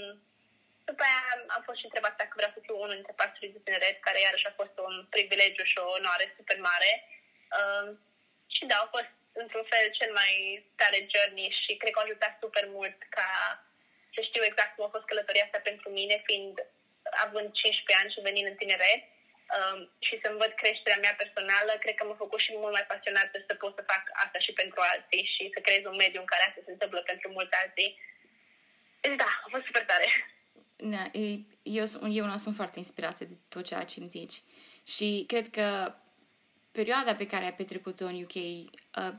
după 0.89 1.03
aia 1.09 1.23
am 1.57 1.63
fost 1.67 1.79
și 1.79 1.87
întrebat 1.89 2.15
dacă 2.17 2.35
vreau 2.37 2.53
să 2.55 2.61
fiu 2.63 2.77
unul 2.85 2.99
dintre 2.99 3.21
pastorii 3.21 3.55
de 3.55 3.61
tineret, 3.65 3.97
care 4.07 4.19
iarăși 4.21 4.49
a 4.49 4.59
fost 4.61 4.77
un 4.87 4.95
privilegiu 5.15 5.65
și 5.71 5.79
o 5.79 5.93
onoare 5.99 6.27
super 6.37 6.59
mare. 6.71 6.93
Um, 7.59 7.87
și 8.55 8.63
da, 8.71 8.77
au 8.81 8.89
fost 8.97 9.13
într-un 9.43 9.67
fel 9.73 9.85
cel 9.99 10.13
mai 10.21 10.33
tare 10.81 10.99
journey 11.13 11.49
și 11.61 11.71
cred 11.81 11.93
că 11.93 11.99
a 11.99 12.07
ajutat 12.07 12.35
super 12.43 12.65
mult 12.77 12.99
ca 13.17 13.29
să 14.15 14.21
știu 14.29 14.43
exact 14.45 14.71
cum 14.73 14.85
a 14.85 14.95
fost 14.97 15.07
călătoria 15.11 15.45
asta 15.47 15.61
pentru 15.71 15.89
mine, 15.99 16.17
fiind 16.29 16.55
având 17.27 17.49
15 17.53 18.01
ani 18.01 18.13
și 18.15 18.27
venind 18.29 18.47
în 18.49 18.61
tineret 18.63 19.03
um, 19.57 19.79
și 20.07 20.15
să-mi 20.23 20.41
văd 20.43 20.53
creșterea 20.61 21.03
mea 21.05 21.15
personală, 21.23 21.73
cred 21.83 21.95
că 21.97 22.05
m-a 22.05 22.23
făcut 22.25 22.41
și 22.45 22.61
mult 22.63 22.75
mai 22.79 22.91
pasionată 22.93 23.37
să 23.49 23.55
pot 23.63 23.73
să 23.79 23.91
fac 23.93 24.03
asta 24.25 24.39
și 24.47 24.53
pentru 24.61 24.81
alții 24.93 25.25
și 25.35 25.43
să 25.55 25.59
creez 25.67 25.83
un 25.85 26.01
mediu 26.03 26.21
în 26.21 26.31
care 26.33 26.43
asta 26.45 26.61
se 26.65 26.75
întâmplă 26.75 27.01
pentru 27.11 27.27
mulți 27.37 27.57
alții. 27.63 27.91
Deci 29.03 29.17
da, 29.23 29.31
a 29.45 29.49
fost 29.55 29.65
super 29.69 29.85
tare. 29.91 30.09
Da, 30.95 31.05
eu, 31.79 31.85
eu 32.21 32.25
nu 32.25 32.37
sunt 32.37 32.55
foarte 32.61 32.79
inspirată 32.79 33.25
de 33.25 33.37
tot 33.49 33.65
ceea 33.67 33.85
ce 33.91 34.01
îmi 34.01 34.09
zici. 34.09 34.37
Și 34.95 35.25
cred 35.27 35.47
că 35.57 35.67
perioada 36.73 37.15
pe 37.15 37.27
care 37.27 37.45
ai 37.45 37.55
petrecut-o 37.55 38.05
în 38.05 38.23
UK, 38.23 38.35
uh, 38.35 38.69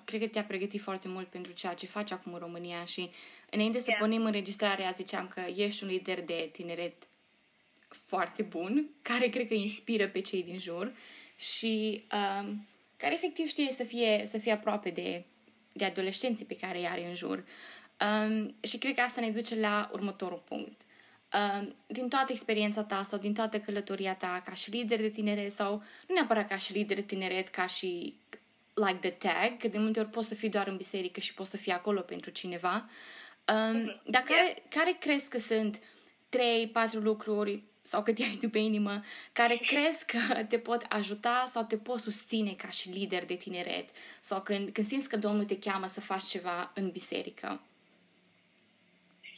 cred 0.05 0.20
că 0.20 0.27
te-a 0.27 0.43
pregătit 0.43 0.81
foarte 0.81 1.08
mult 1.08 1.27
pentru 1.27 1.51
ceea 1.51 1.74
ce 1.74 1.86
faci 1.86 2.12
acum 2.12 2.34
în 2.34 2.39
România 2.39 2.86
și 2.86 3.10
înainte 3.50 3.79
să 3.79 3.86
yeah. 3.88 4.00
punem 4.00 4.25
înregistrarea 4.25 4.91
ziceam 4.91 5.27
că 5.27 5.41
ești 5.55 5.84
un 5.84 5.89
lider 5.89 6.22
de 6.22 6.50
tineret 6.51 6.93
foarte 7.88 8.41
bun, 8.43 8.89
care 9.01 9.27
cred 9.27 9.48
că 9.48 9.53
inspiră 9.53 10.08
pe 10.08 10.20
cei 10.20 10.43
din 10.43 10.60
jur 10.60 10.93
și 11.36 12.03
um, 12.12 12.67
care 12.98 13.13
efectiv 13.13 13.48
știe 13.48 13.72
să 13.72 13.84
fie, 13.84 14.22
să 14.25 14.38
fie 14.38 14.51
aproape 14.51 14.89
de, 14.89 15.24
de 15.72 15.86
adolescenții 15.86 16.46
pe 16.46 16.55
care 16.55 16.77
îi 16.77 16.88
are 16.88 17.08
în 17.08 17.15
jur. 17.15 17.43
Um, 18.00 18.55
și 18.63 18.77
cred 18.77 18.96
că 18.96 19.01
asta 19.01 19.22
ne 19.22 19.29
duce 19.29 19.60
la 19.60 19.89
următorul 19.93 20.43
punct. 20.46 20.81
Um, 21.33 21.75
din 21.88 22.09
toată 22.09 22.31
experiența 22.31 22.83
ta 22.83 23.03
sau 23.03 23.19
din 23.19 23.33
toată 23.33 23.59
călătoria 23.59 24.15
ta 24.15 24.41
ca 24.45 24.53
și 24.53 24.69
lider 24.69 25.00
de 25.00 25.09
tineret 25.09 25.51
sau 25.51 25.83
nu 26.07 26.13
neapărat 26.13 26.47
ca 26.47 26.57
și 26.57 26.73
lider 26.73 26.95
de 26.95 27.01
tineret, 27.01 27.47
ca 27.47 27.67
și 27.67 28.15
like 28.73 29.09
the 29.09 29.09
tag, 29.09 29.57
că 29.57 29.67
de 29.67 29.77
multe 29.77 30.00
ori 30.00 30.09
poți 30.09 30.27
să 30.27 30.35
fii 30.35 30.50
doar 30.50 30.67
în 30.67 30.77
biserică 30.77 31.19
și 31.19 31.33
poți 31.33 31.50
să 31.50 31.57
fii 31.57 31.71
acolo 31.71 32.01
pentru 32.01 32.29
cineva. 32.29 32.89
Um, 33.47 34.01
dar 34.05 34.21
care, 34.21 34.63
care 34.69 34.97
crezi 35.00 35.29
că 35.29 35.38
sunt 35.38 35.79
trei, 36.29 36.67
patru 36.67 37.00
lucruri 37.00 37.63
sau 37.81 38.03
cât 38.03 38.19
ai 38.29 38.38
tu 38.41 38.50
pe 38.50 38.59
inimă, 38.59 39.03
care 39.33 39.55
crezi 39.55 40.05
că 40.05 40.43
te 40.43 40.59
pot 40.59 40.85
ajuta 40.89 41.43
sau 41.47 41.63
te 41.63 41.77
pot 41.77 42.00
susține 42.00 42.53
ca 42.53 42.69
și 42.69 42.89
lider 42.89 43.25
de 43.25 43.35
tineret 43.35 43.89
sau 44.21 44.41
când, 44.41 44.69
când 44.69 44.88
simți 44.88 45.09
că 45.09 45.17
Domnul 45.17 45.45
te 45.45 45.59
cheamă 45.59 45.88
să 45.88 46.01
faci 46.01 46.23
ceva 46.23 46.71
în 46.75 46.89
biserică? 46.89 47.61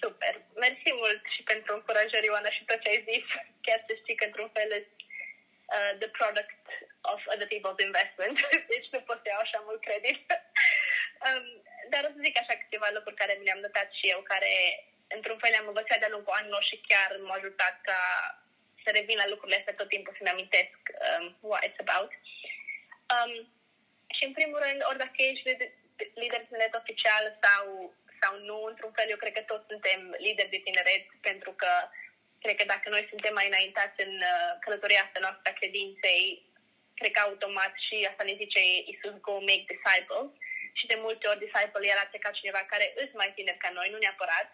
Super! 0.01 0.42
Mersi 0.63 0.91
mult 1.03 1.23
și 1.35 1.41
pentru 1.51 1.71
încurajări, 1.73 2.29
Ioana, 2.29 2.51
și 2.57 2.63
tot 2.69 2.79
ce 2.81 2.89
ai 2.89 3.05
zis. 3.11 3.25
Chiar 3.65 3.79
să 3.87 3.93
știi 4.01 4.19
că, 4.19 4.25
într-un 4.25 4.49
fel, 4.57 4.69
uh, 5.75 5.91
the 6.01 6.09
product 6.19 6.63
of 7.11 7.19
other 7.33 7.47
people's 7.53 7.79
investment. 7.89 8.37
deci 8.71 8.87
nu 8.93 8.99
pot 9.07 9.19
să 9.21 9.27
iau 9.27 9.41
așa 9.43 9.59
mult 9.67 9.81
credit. 9.87 10.21
um, 11.27 11.45
dar 11.91 12.01
o 12.03 12.09
să 12.13 12.19
zic 12.25 12.35
așa 12.37 12.55
câteva 12.61 12.87
lucruri 12.93 13.21
care 13.21 13.33
mi 13.35 13.47
le-am 13.47 13.63
notat 13.65 13.89
și 13.99 14.05
eu, 14.13 14.19
care 14.31 14.53
într-un 15.17 15.39
fel 15.43 15.53
am 15.59 15.67
învățat 15.71 15.99
de-a 15.99 16.13
lungul 16.15 16.37
anilor 16.37 16.63
și 16.69 16.83
chiar 16.89 17.09
m-au 17.17 17.37
ajutat 17.37 17.75
ca 17.89 17.99
să 18.83 18.89
revin 18.91 19.17
la 19.21 19.27
lucrurile 19.31 19.59
astea 19.59 19.79
tot 19.79 19.89
timpul, 19.93 20.15
să-mi 20.17 20.33
amintesc 20.35 20.79
um, 21.07 21.25
what 21.49 21.63
it's 21.67 21.79
about. 21.85 22.11
Um, 23.13 23.31
și 24.15 24.23
în 24.25 24.33
primul 24.37 24.59
rând, 24.65 24.79
ori 24.89 25.01
dacă 25.03 25.17
ești 25.29 25.47
lider 26.21 26.41
net 26.49 26.73
oficial 26.81 27.25
sau, 27.43 27.93
sau 28.23 28.33
nu, 28.49 28.57
într-un 28.71 28.91
fel 28.97 29.07
eu 29.09 29.19
cred 29.21 29.33
că 29.35 29.43
toți 29.51 29.69
suntem 29.71 29.99
lideri 30.25 30.53
de 30.55 30.63
tineret 30.65 31.05
pentru 31.29 31.51
că 31.61 31.71
cred 32.43 32.55
că 32.57 32.65
dacă 32.73 32.87
noi 32.89 33.03
suntem 33.11 33.33
mai 33.35 33.47
înaintați 33.47 33.97
în 34.05 34.13
uh, 34.31 34.51
călătoria 34.63 35.01
asta 35.03 35.19
noastră 35.25 35.45
a 35.49 35.59
credinței, 35.59 36.21
cred 36.99 37.11
că 37.13 37.19
automat 37.21 37.73
și 37.85 38.07
asta 38.09 38.23
ne 38.23 38.35
zice 38.41 38.59
Isus, 38.91 39.15
go 39.27 39.35
make 39.49 39.69
disciples. 39.71 40.29
Și 40.79 40.85
de 40.91 40.97
multe 41.05 41.27
ori 41.27 41.43
disciple 41.43 41.91
arată 41.91 42.17
ca 42.17 42.31
cineva 42.39 42.61
care 42.71 42.87
îți 43.01 43.15
mai 43.19 43.31
tiner 43.35 43.57
ca 43.63 43.69
noi, 43.77 43.89
nu 43.89 43.97
neapărat, 43.97 44.47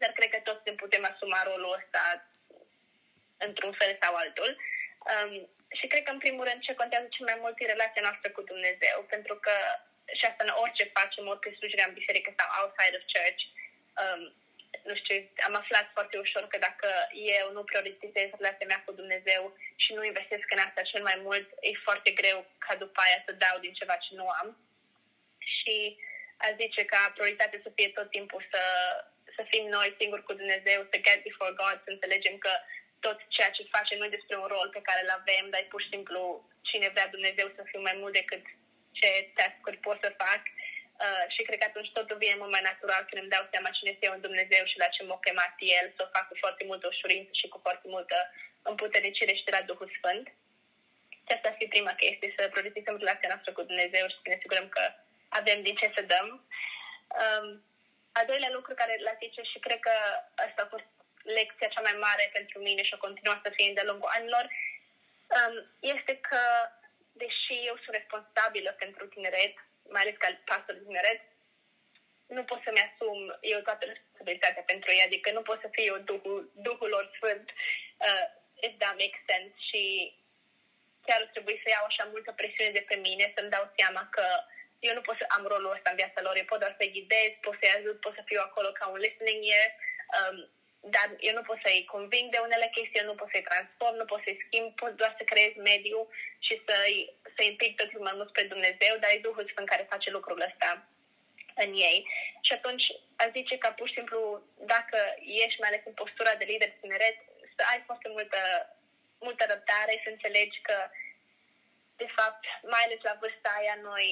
dar 0.00 0.10
cred 0.12 0.30
că 0.30 0.40
toți 0.48 0.66
ne 0.68 0.72
putem 0.82 1.04
asuma 1.04 1.42
rolul 1.42 1.76
ăsta 1.78 2.02
într-un 3.46 3.72
fel 3.72 3.92
sau 4.02 4.14
altul. 4.14 4.50
Um, 5.12 5.32
și 5.78 5.86
cred 5.86 6.02
că, 6.02 6.10
în 6.10 6.18
primul 6.24 6.44
rând, 6.48 6.60
ce 6.62 6.74
contează 6.80 7.06
cel 7.10 7.24
mai 7.26 7.38
mult 7.40 7.54
e 7.58 7.74
relația 7.74 8.02
noastră 8.02 8.28
cu 8.30 8.42
Dumnezeu, 8.42 8.96
pentru 9.08 9.34
că 9.44 9.54
și 10.18 10.24
asta 10.24 10.42
în 10.44 10.52
orice 10.62 10.84
facem, 10.98 11.26
orice 11.26 11.50
slujirea 11.58 11.86
în 11.88 11.98
biserică 11.98 12.30
sau 12.38 12.48
outside 12.58 12.96
of 12.98 13.04
church, 13.12 13.40
um, 14.02 14.22
nu 14.88 14.94
știu, 15.00 15.16
am 15.46 15.54
aflat 15.54 15.86
foarte 15.96 16.16
ușor 16.18 16.44
că 16.48 16.58
dacă 16.58 16.88
eu 17.38 17.46
nu 17.52 17.62
prioritizez 17.64 18.28
relația 18.38 18.66
mea 18.66 18.82
cu 18.84 18.92
Dumnezeu 18.92 19.42
și 19.82 19.90
nu 19.92 20.04
investesc 20.04 20.46
în 20.50 20.58
asta 20.66 20.82
cel 20.90 21.02
mai 21.02 21.18
mult, 21.26 21.46
e 21.60 21.86
foarte 21.88 22.10
greu 22.10 22.38
ca 22.58 22.74
după 22.82 23.00
aia 23.04 23.22
să 23.26 23.32
dau 23.32 23.56
din 23.58 23.72
ceva 23.72 23.96
ce 23.96 24.14
nu 24.14 24.26
am. 24.40 24.48
Și 25.38 25.76
a 26.36 26.48
zice 26.60 26.84
ca 26.84 27.10
prioritate 27.14 27.60
să 27.62 27.70
fie 27.76 27.88
tot 27.88 28.10
timpul 28.10 28.42
să, 28.50 28.62
să 29.36 29.42
fim 29.50 29.64
noi 29.76 29.96
singuri 29.98 30.26
cu 30.28 30.32
Dumnezeu, 30.32 30.86
să 30.90 30.96
get 31.06 31.22
before 31.22 31.54
God, 31.62 31.76
să 31.84 31.90
înțelegem 31.90 32.36
că 32.38 32.52
tot 33.00 33.18
ceea 33.28 33.50
ce 33.50 33.72
facem 33.76 33.98
nu 33.98 34.08
despre 34.08 34.36
un 34.36 34.48
rol 34.54 34.68
pe 34.72 34.86
care 34.88 35.00
îl 35.02 35.10
avem, 35.20 35.44
dar 35.50 35.60
e 35.60 35.72
pur 35.72 35.82
și 35.82 35.92
simplu 35.94 36.20
cine 36.68 36.88
vrea 36.88 37.08
Dumnezeu 37.08 37.46
să 37.56 37.62
fiu 37.70 37.80
mai 37.80 37.96
mult 38.00 38.12
decât 38.12 38.44
ce 38.98 39.08
task-uri 39.36 39.82
pot 39.86 39.98
să 40.04 40.20
fac. 40.24 40.42
Uh, 41.04 41.24
și 41.34 41.42
cred 41.46 41.58
că 41.58 41.66
atunci 41.68 41.90
totul 41.98 42.16
vine 42.22 42.36
mult 42.38 42.52
mai 42.54 42.68
natural 42.70 43.02
când 43.04 43.20
îmi 43.22 43.34
dau 43.34 43.44
seama 43.50 43.76
cine 43.76 43.90
este 43.90 44.06
eu 44.06 44.14
în 44.16 44.26
Dumnezeu 44.26 44.62
și 44.70 44.78
la 44.82 44.88
ce 44.94 45.02
m-a 45.02 45.18
chemat 45.26 45.54
El, 45.78 45.86
să 45.96 46.00
o 46.02 46.12
fac 46.14 46.24
cu 46.28 46.36
foarte 46.42 46.64
multă 46.70 46.86
ușurință 46.86 47.30
și 47.40 47.48
cu 47.52 47.58
foarte 47.66 47.86
multă 47.94 48.16
împuternicire 48.70 49.34
și 49.34 49.46
de 49.48 49.56
la 49.56 49.62
Duhul 49.70 49.88
Sfânt. 49.96 50.26
Și 51.26 51.32
asta 51.32 51.48
ar 51.48 51.56
fi 51.58 51.72
prima 51.74 51.94
chestie, 52.02 52.34
să 52.36 52.48
prioritizăm 52.48 52.96
relația 52.96 53.28
noastră 53.32 53.50
cu 53.52 53.62
Dumnezeu 53.62 54.04
și 54.08 54.20
să 54.22 54.28
ne 54.28 54.36
asigurăm 54.38 54.68
că 54.68 54.82
avem 55.28 55.58
din 55.62 55.74
ce 55.80 55.92
să 55.94 56.02
dăm. 56.12 56.28
Um, 57.20 57.46
a 58.12 58.22
doilea 58.30 58.50
lucru 58.56 58.72
care 58.74 58.94
l-a 59.04 59.20
zice 59.22 59.42
și 59.42 59.58
cred 59.58 59.80
că 59.86 59.94
asta 60.46 60.62
a 60.62 60.72
fost 60.74 60.88
lecția 61.22 61.68
cea 61.68 61.86
mai 61.88 61.96
mare 62.06 62.30
pentru 62.32 62.58
mine 62.58 62.82
și 62.82 62.94
o 62.94 63.04
continuă 63.04 63.36
să 63.42 63.50
fie 63.56 63.72
de 63.74 63.82
lungul 63.84 64.10
anilor, 64.14 64.44
um, 65.36 65.54
este 65.80 66.12
că, 66.28 66.42
deși 67.22 67.54
eu 67.68 67.76
sunt 67.82 67.94
responsabilă 68.00 68.70
pentru 68.82 69.04
tineret, 69.14 69.54
mai 69.94 70.02
ales 70.02 70.16
ca 70.18 70.28
pastor 70.50 70.74
de 70.74 70.86
tineret, 70.86 71.20
nu 72.36 72.42
pot 72.50 72.60
să-mi 72.62 72.84
asum 72.88 73.18
eu 73.54 73.60
toată 73.68 73.84
responsabilitatea 73.84 74.64
pentru 74.72 74.88
ei, 74.94 75.02
adică 75.06 75.28
nu 75.30 75.42
pot 75.48 75.58
să 75.60 75.68
fiu 75.74 75.84
eu 75.92 75.98
Duhul, 76.10 76.50
Duhul 76.66 76.88
lor 76.94 77.04
Sfânt, 77.16 77.46
uh, 78.06 78.26
if 78.66 78.72
that 78.78 78.94
makes 79.02 79.22
sense, 79.30 79.54
și 79.68 79.82
chiar 81.06 81.20
trebuie 81.34 81.58
să 81.62 81.68
iau 81.68 81.84
așa 81.86 82.04
multă 82.14 82.30
presiune 82.32 82.70
de 82.78 82.84
pe 82.88 82.96
mine, 83.06 83.32
să-mi 83.34 83.54
dau 83.56 83.64
seama 83.76 84.02
că 84.16 84.26
eu 84.86 84.94
nu 84.94 85.00
pot 85.06 85.16
să 85.18 85.24
am 85.28 85.44
rolul 85.52 85.74
ăsta 85.76 85.90
în 85.90 86.00
viața 86.02 86.20
lor, 86.20 86.34
eu 86.36 86.50
pot 86.50 86.60
doar 86.62 86.74
să-i 86.76 86.94
ghidez, 86.96 87.30
pot 87.40 87.56
să-i 87.60 87.76
ajut, 87.78 87.96
pot 88.00 88.14
să 88.14 88.22
fiu 88.24 88.40
acolo 88.42 88.70
ca 88.78 88.86
un 88.86 88.98
listening 89.04 89.42
ear, 89.56 89.70
um, 90.18 90.36
dar 90.80 91.08
eu 91.18 91.34
nu 91.34 91.42
pot 91.42 91.58
să-i 91.62 91.84
conving 91.94 92.30
de 92.30 92.38
unele 92.38 92.68
chestii, 92.74 93.00
eu 93.00 93.04
nu 93.10 93.18
pot 93.20 93.28
să-i 93.30 93.48
transform, 93.50 93.96
nu 93.96 94.04
pot 94.04 94.20
să-i 94.22 94.42
schimb, 94.44 94.74
pot 94.74 94.92
doar 94.96 95.14
să 95.18 95.24
creez 95.24 95.52
mediu 95.56 96.08
și 96.46 96.54
să-i, 96.66 97.12
să-i 97.34 97.50
implic 97.50 97.76
tot 97.76 97.98
mai 97.98 98.12
mult 98.16 98.28
spre 98.28 98.42
Dumnezeu, 98.42 98.94
dar 99.00 99.10
e 99.10 99.26
Duhul 99.28 99.48
Sfânt 99.50 99.68
care 99.68 99.92
face 99.92 100.10
lucrul 100.10 100.40
ăsta 100.48 100.68
în 101.54 101.70
ei. 101.90 101.98
Și 102.40 102.52
atunci 102.52 102.84
a 103.16 103.28
zice 103.36 103.58
că 103.58 103.68
pur 103.76 103.88
și 103.88 103.94
simplu, 103.94 104.42
dacă 104.74 104.98
ești 105.44 105.60
mai 105.60 105.68
ales 105.68 105.82
în 105.84 105.92
postura 105.92 106.34
de 106.34 106.44
lider 106.44 106.70
tineret, 106.80 107.16
să 107.56 107.62
ai 107.70 107.82
foarte 107.86 108.08
multă, 108.08 108.40
multă 109.18 109.44
răbdare, 109.48 110.00
să 110.04 110.08
înțelegi 110.10 110.60
că, 110.60 110.76
de 111.96 112.08
fapt, 112.16 112.44
mai 112.62 112.82
ales 112.84 113.00
la 113.02 113.16
vârsta 113.20 113.50
aia, 113.58 113.76
noi 113.82 114.06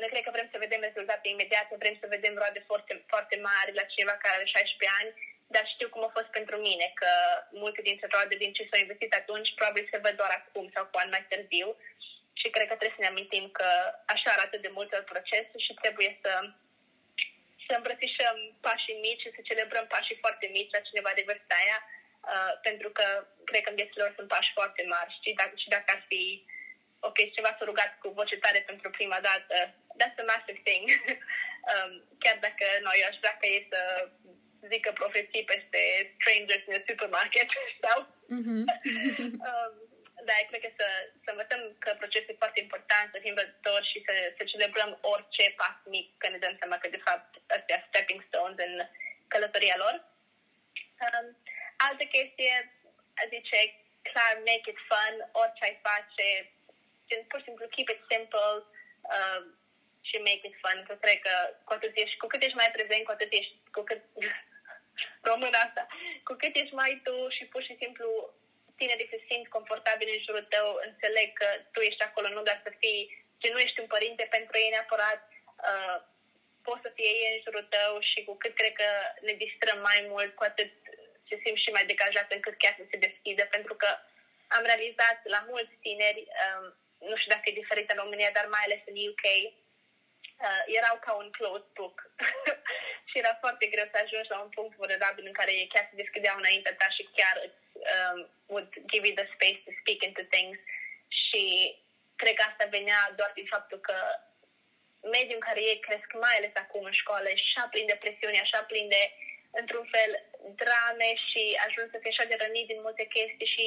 noi 0.00 0.12
cred 0.12 0.24
că 0.24 0.36
vrem 0.36 0.48
să 0.52 0.64
vedem 0.64 0.80
rezultate 0.88 1.28
imediate, 1.28 1.82
vrem 1.82 1.96
să 2.00 2.06
vedem 2.14 2.34
roade 2.40 2.62
foarte, 2.70 2.92
foarte 3.12 3.36
mari 3.48 3.78
la 3.78 3.84
cineva 3.92 4.14
care 4.22 4.34
are 4.34 4.44
16 4.44 4.96
ani, 5.00 5.10
dar 5.54 5.64
știu 5.74 5.88
cum 5.90 6.02
a 6.04 6.10
fost 6.16 6.30
pentru 6.38 6.56
mine, 6.68 6.86
că 7.00 7.10
multe 7.62 7.80
dintre 7.88 8.06
roade 8.10 8.36
din 8.42 8.52
ce 8.52 8.68
s-au 8.68 8.80
investit 8.80 9.12
atunci 9.14 9.54
probabil 9.58 9.84
se 9.90 10.02
văd 10.04 10.14
doar 10.20 10.32
acum 10.34 10.66
sau 10.74 10.84
cu 10.86 10.96
ani 10.98 11.14
mai 11.14 11.24
târziu 11.28 11.68
și 12.40 12.48
cred 12.54 12.66
că 12.68 12.74
trebuie 12.76 12.98
să 12.98 13.04
ne 13.04 13.12
amintim 13.12 13.44
că 13.58 13.68
așa 14.14 14.30
arată 14.30 14.56
de 14.56 14.70
multe 14.78 14.96
ori 14.96 15.12
procesul 15.12 15.60
și 15.66 15.80
trebuie 15.82 16.10
să 16.22 16.32
să 17.66 17.72
îmbrățișăm 17.76 18.36
pașii 18.66 19.02
mici 19.06 19.24
și 19.24 19.34
să 19.36 19.40
celebrăm 19.50 19.86
pașii 19.94 20.22
foarte 20.24 20.46
mici 20.56 20.74
la 20.76 20.86
cineva 20.88 21.10
de 21.14 21.26
vârsta 21.28 21.54
aia, 21.62 21.78
uh, 21.86 22.52
pentru 22.68 22.88
că 22.96 23.06
cred 23.48 23.62
că 23.62 23.70
în 23.70 23.78
viețile 23.80 24.02
lor 24.02 24.12
sunt 24.16 24.28
pași 24.34 24.50
foarte 24.58 24.82
mari 24.94 25.10
și 25.22 25.30
dacă, 25.40 25.54
și 25.62 25.68
dacă 25.74 25.88
ar 25.94 26.02
fi 26.10 26.22
ok, 27.08 27.18
ceva 27.36 27.50
s-a 27.56 27.64
rugat 27.70 27.92
cu 28.02 28.08
voce 28.18 28.36
tare 28.44 28.60
pentru 28.70 28.88
prima 28.90 29.20
dată, 29.28 29.56
that's 29.98 30.18
a 30.22 30.24
massive 30.32 30.60
thing. 30.68 30.86
um, 31.70 31.92
chiar 32.22 32.36
dacă 32.46 32.66
noi 32.86 32.98
aș 33.08 33.16
vrea 33.22 33.36
ca 33.40 33.46
ei 33.54 33.66
să 33.70 33.80
zică 34.68 34.90
profeții 34.92 35.44
peste 35.52 35.80
strangers 36.16 36.64
in 36.66 36.74
the 36.76 36.82
supermarket 36.86 37.48
sau... 37.84 37.98
Mm-hmm. 38.36 38.62
um, 39.48 39.72
da, 40.28 40.36
cred 40.48 40.60
că 40.62 40.70
să, 40.80 40.86
să 41.24 41.28
învățăm 41.30 41.60
că 41.78 41.90
procesul 41.98 42.32
e 42.34 42.42
foarte 42.44 42.60
important, 42.60 43.06
să 43.12 43.18
fim 43.24 43.34
rădători 43.34 43.90
și 43.90 43.98
să, 44.06 44.14
să 44.36 44.42
celebrăm 44.44 44.98
orice 45.00 45.44
pas 45.60 45.76
mic, 45.94 46.06
că 46.20 46.26
ne 46.28 46.38
dăm 46.38 46.54
seama 46.58 46.76
că, 46.78 46.88
de 46.88 47.04
fapt, 47.06 47.30
astea 47.56 47.84
stepping 47.88 48.22
stones 48.28 48.58
în 48.66 48.74
călătoria 49.32 49.76
lor. 49.84 49.94
Um, 51.04 51.26
altă 51.76 52.04
chestie, 52.14 52.54
zice, 53.34 53.58
clar, 54.08 54.34
make 54.48 54.70
it 54.72 54.80
fun, 54.90 55.14
orice 55.42 55.64
ai 55.64 55.76
face, 55.88 56.26
gen, 57.08 57.22
pur 57.28 57.38
și 57.38 57.46
simplu, 57.48 57.74
keep 57.74 57.88
it 57.94 58.02
simple 58.12 58.54
um, 59.16 59.44
și 60.08 60.16
make 60.28 60.46
it 60.48 60.56
fun. 60.62 60.78
Că 60.88 60.94
cred 60.94 61.18
că 61.26 61.34
cu, 61.66 61.72
atât 61.72 61.92
ești, 62.02 62.16
cu 62.20 62.26
cât 62.26 62.42
ești 62.42 62.60
mai 62.60 62.70
prezent, 62.76 63.04
cu 63.04 63.14
atât 63.14 63.32
ești, 63.40 63.54
cu 63.74 63.82
cât, 63.88 64.02
român 65.28 65.54
asta, 65.64 65.86
cu 66.26 66.32
cât 66.40 66.54
ești 66.56 66.74
mai 66.74 67.00
tu 67.04 67.16
și 67.36 67.44
pur 67.52 67.62
și 67.62 67.76
simplu 67.82 68.08
tinerii 68.80 69.12
se 69.12 69.20
simt 69.28 69.46
confortabili 69.56 70.16
în 70.16 70.24
jurul 70.26 70.46
tău, 70.54 70.66
înțeleg 70.88 71.28
că 71.40 71.48
tu 71.72 71.80
ești 71.80 72.02
acolo 72.02 72.28
nu 72.28 72.42
doar 72.42 72.60
să 72.64 72.70
fii, 72.80 73.02
ce 73.40 73.46
nu 73.50 73.58
ești 73.58 73.80
un 73.80 73.88
părinte 73.94 74.24
pentru 74.36 74.54
ei 74.58 74.74
neapărat, 74.74 75.22
uh, 75.70 75.96
poți 76.66 76.84
să 76.84 76.90
fie 76.96 77.10
ei 77.22 77.32
în 77.34 77.40
jurul 77.44 77.66
tău 77.76 77.92
și 78.10 78.18
cu 78.26 78.34
cât 78.42 78.54
cred 78.54 78.72
că 78.80 78.88
ne 79.26 79.34
distrăm 79.44 79.78
mai 79.88 79.98
mult, 80.12 80.30
cu 80.34 80.44
atât 80.50 80.72
se 81.28 81.36
simt 81.44 81.58
și 81.64 81.70
mai 81.76 81.86
degajat 81.90 82.28
încât 82.32 82.56
chiar 82.58 82.74
să 82.78 82.84
se 82.90 82.96
deschidă, 83.06 83.44
pentru 83.54 83.74
că 83.82 83.88
am 84.56 84.64
realizat 84.70 85.18
la 85.34 85.40
mulți 85.50 85.74
tineri, 85.86 86.22
um, 86.44 86.64
nu 87.08 87.16
știu 87.16 87.32
dacă 87.34 87.46
e 87.46 87.60
diferit 87.62 87.90
în 87.90 87.98
România, 88.02 88.30
dar 88.36 88.46
mai 88.46 88.64
ales 88.64 88.82
în 88.90 88.96
UK, 89.10 89.24
uh, 90.46 90.62
erau 90.78 90.96
ca 91.04 91.12
un 91.22 91.28
closed 91.36 91.70
book 91.78 91.96
și 93.10 93.18
era 93.22 93.34
foarte 93.44 93.66
greu 93.72 93.86
să 93.90 93.98
ajungi 94.00 94.32
la 94.34 94.40
un 94.44 94.50
punct 94.56 94.76
vulnerabil 94.76 95.24
în 95.26 95.36
care 95.40 95.52
ei 95.60 95.72
chiar 95.72 95.86
se 95.88 96.00
deschideau 96.02 96.36
înaintea 96.38 96.74
ta 96.78 96.88
și 96.96 97.08
chiar 97.16 97.36
îți 97.46 97.62
um, 97.94 98.18
would 98.52 98.70
give 98.90 99.04
you 99.06 99.14
the 99.20 99.28
space 99.34 99.60
to 99.64 99.70
speak 99.80 100.00
into 100.08 100.24
things 100.34 100.58
și 101.22 101.42
cred 102.20 102.34
că 102.36 102.44
asta 102.46 102.74
venea 102.76 103.00
doar 103.18 103.30
din 103.38 103.46
faptul 103.54 103.78
că 103.88 103.96
mediul 105.16 105.38
în 105.40 105.46
care 105.48 105.60
ei 105.70 105.78
cresc, 105.86 106.08
mai 106.24 106.34
ales 106.36 106.54
acum 106.54 106.82
în 106.84 106.96
școală, 107.02 107.26
e 107.28 107.44
așa 107.44 107.64
plin 107.72 107.86
de 107.86 107.96
presiune, 108.04 108.38
așa 108.40 108.60
plin 108.70 108.88
de, 108.94 109.02
într-un 109.60 109.86
fel, 109.94 110.10
drame 110.62 111.10
și 111.28 111.42
ajuns 111.66 111.88
să 111.90 111.98
fie 112.00 112.12
așa 112.12 112.24
de 112.30 112.36
rănit 112.42 112.66
din 112.66 112.80
multe 112.86 113.04
chestii 113.14 113.52
și 113.54 113.66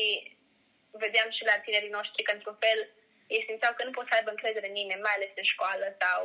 vedeam 1.04 1.30
și 1.38 1.44
la 1.50 1.56
tinerii 1.66 1.98
noștri 1.98 2.24
că, 2.24 2.32
într-un 2.32 2.58
fel, 2.66 2.80
ei 3.28 3.44
simțeau 3.48 3.74
că 3.76 3.84
nu 3.84 3.96
pot 3.96 4.08
să 4.08 4.14
aibă 4.16 4.30
încredere 4.30 4.68
în 4.68 4.78
nimeni, 4.82 5.06
mai 5.06 5.16
ales 5.16 5.32
în 5.36 5.48
școală 5.54 5.86
sau 6.02 6.22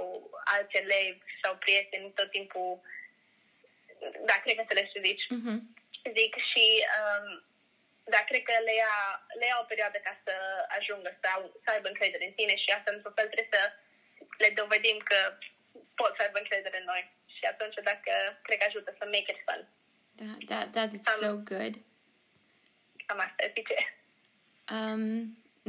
alți 0.54 0.76
elevi 0.76 1.20
sau 1.42 1.52
prieteni 1.64 2.12
tot 2.18 2.30
timpul. 2.30 2.80
Da, 4.28 4.36
cred 4.42 4.54
că 4.54 4.62
înțelegi 4.62 4.92
ce 4.92 5.06
zici. 5.08 5.24
Mm-hmm. 5.34 5.58
Zic 6.18 6.32
și 6.50 6.64
um, 6.98 7.26
da, 8.12 8.20
cred 8.28 8.42
că 8.48 8.54
le 8.68 8.74
ia, 8.84 8.96
le 9.40 9.46
ia 9.46 9.58
o 9.62 9.70
perioadă 9.70 9.98
ca 10.06 10.14
să 10.24 10.34
ajungă 10.78 11.10
să, 11.20 11.28
să 11.62 11.68
aibă 11.70 11.88
încredere 11.88 12.24
în 12.26 12.36
tine 12.38 12.54
și 12.62 12.68
asta, 12.76 12.90
într-un 12.92 13.14
fel, 13.18 13.28
trebuie 13.28 13.54
să 13.56 13.62
le 14.42 14.50
dovedim 14.60 14.98
că 15.10 15.18
pot 16.00 16.12
să 16.16 16.22
aibă 16.22 16.38
încredere 16.40 16.78
în 16.80 16.88
noi. 16.92 17.02
Și 17.36 17.44
atunci, 17.52 17.78
dacă, 17.90 18.12
cred 18.46 18.58
că 18.58 18.64
ajută 18.66 18.90
să 18.98 19.04
make 19.04 19.30
it 19.32 19.40
fun. 19.46 19.60
That, 20.20 20.38
that, 20.50 20.66
that 20.76 20.90
is 20.96 21.04
um, 21.10 21.18
so 21.24 21.30
good. 21.52 21.74
Cam 23.06 23.18
asta 23.26 23.42
zice. 23.56 23.76
Um, 24.74 25.04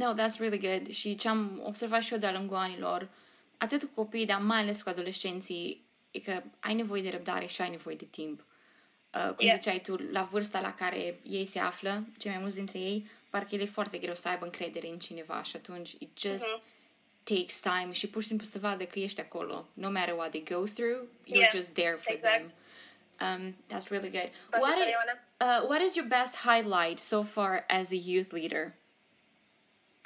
No, 0.02 0.14
that's 0.14 0.38
really 0.38 0.58
good. 0.58 0.90
Și 0.90 1.16
ce 1.16 1.28
am 1.28 1.62
observat 1.64 2.02
și 2.02 2.12
eu 2.12 2.18
de-a 2.18 2.32
lungul 2.32 2.56
anilor, 2.56 3.08
atât 3.58 3.82
cu 3.82 3.90
copiii, 3.94 4.26
dar 4.26 4.40
mai 4.40 4.58
ales 4.58 4.82
cu 4.82 4.88
adolescenții, 4.88 5.84
e 6.10 6.20
că 6.20 6.42
ai 6.60 6.74
nevoie 6.74 7.02
de 7.02 7.10
răbdare 7.10 7.46
și 7.46 7.60
ai 7.60 7.70
nevoie 7.70 7.96
de 7.96 8.04
timp. 8.04 8.44
Uh, 9.14 9.34
cum 9.34 9.46
yeah. 9.46 9.58
ziceai 9.58 9.80
tu, 9.80 9.96
la 9.96 10.22
vârsta 10.22 10.60
la 10.60 10.74
care 10.74 11.18
ei 11.22 11.46
se 11.46 11.58
află, 11.58 12.04
cei 12.18 12.30
mai 12.30 12.40
mulți 12.40 12.56
dintre 12.56 12.78
ei, 12.78 13.10
parcă 13.30 13.54
el 13.54 13.60
e 13.60 13.64
foarte 13.64 13.98
greu 13.98 14.14
să 14.14 14.28
aibă 14.28 14.44
încredere 14.44 14.88
în 14.88 14.98
cineva 14.98 15.42
și 15.42 15.56
atunci 15.56 15.90
it 15.98 16.18
just 16.18 16.44
uh-huh. 16.44 16.62
takes 17.22 17.60
time 17.60 17.92
și 17.92 18.08
pur 18.08 18.22
și 18.22 18.28
simplu 18.28 18.46
să 18.46 18.58
vadă 18.58 18.84
că 18.84 18.98
ești 18.98 19.20
acolo. 19.20 19.68
No 19.72 19.90
matter 19.90 20.14
what 20.14 20.30
they 20.30 20.44
go 20.44 20.64
through, 20.64 21.08
you're 21.26 21.34
yeah, 21.34 21.50
just 21.52 21.74
there 21.74 21.96
for 22.00 22.14
exact. 22.14 22.36
them. 22.36 22.52
Um, 23.20 23.54
that's 23.68 23.90
really 23.90 24.10
good. 24.10 24.30
What 24.58 24.78
is, 24.78 24.86
uh, 25.40 25.66
what 25.68 25.80
is 25.82 25.94
your 25.94 26.06
best 26.06 26.36
highlight 26.36 26.98
so 26.98 27.22
far 27.22 27.64
as 27.68 27.90
a 27.90 27.96
youth 27.96 28.32
leader? 28.32 28.74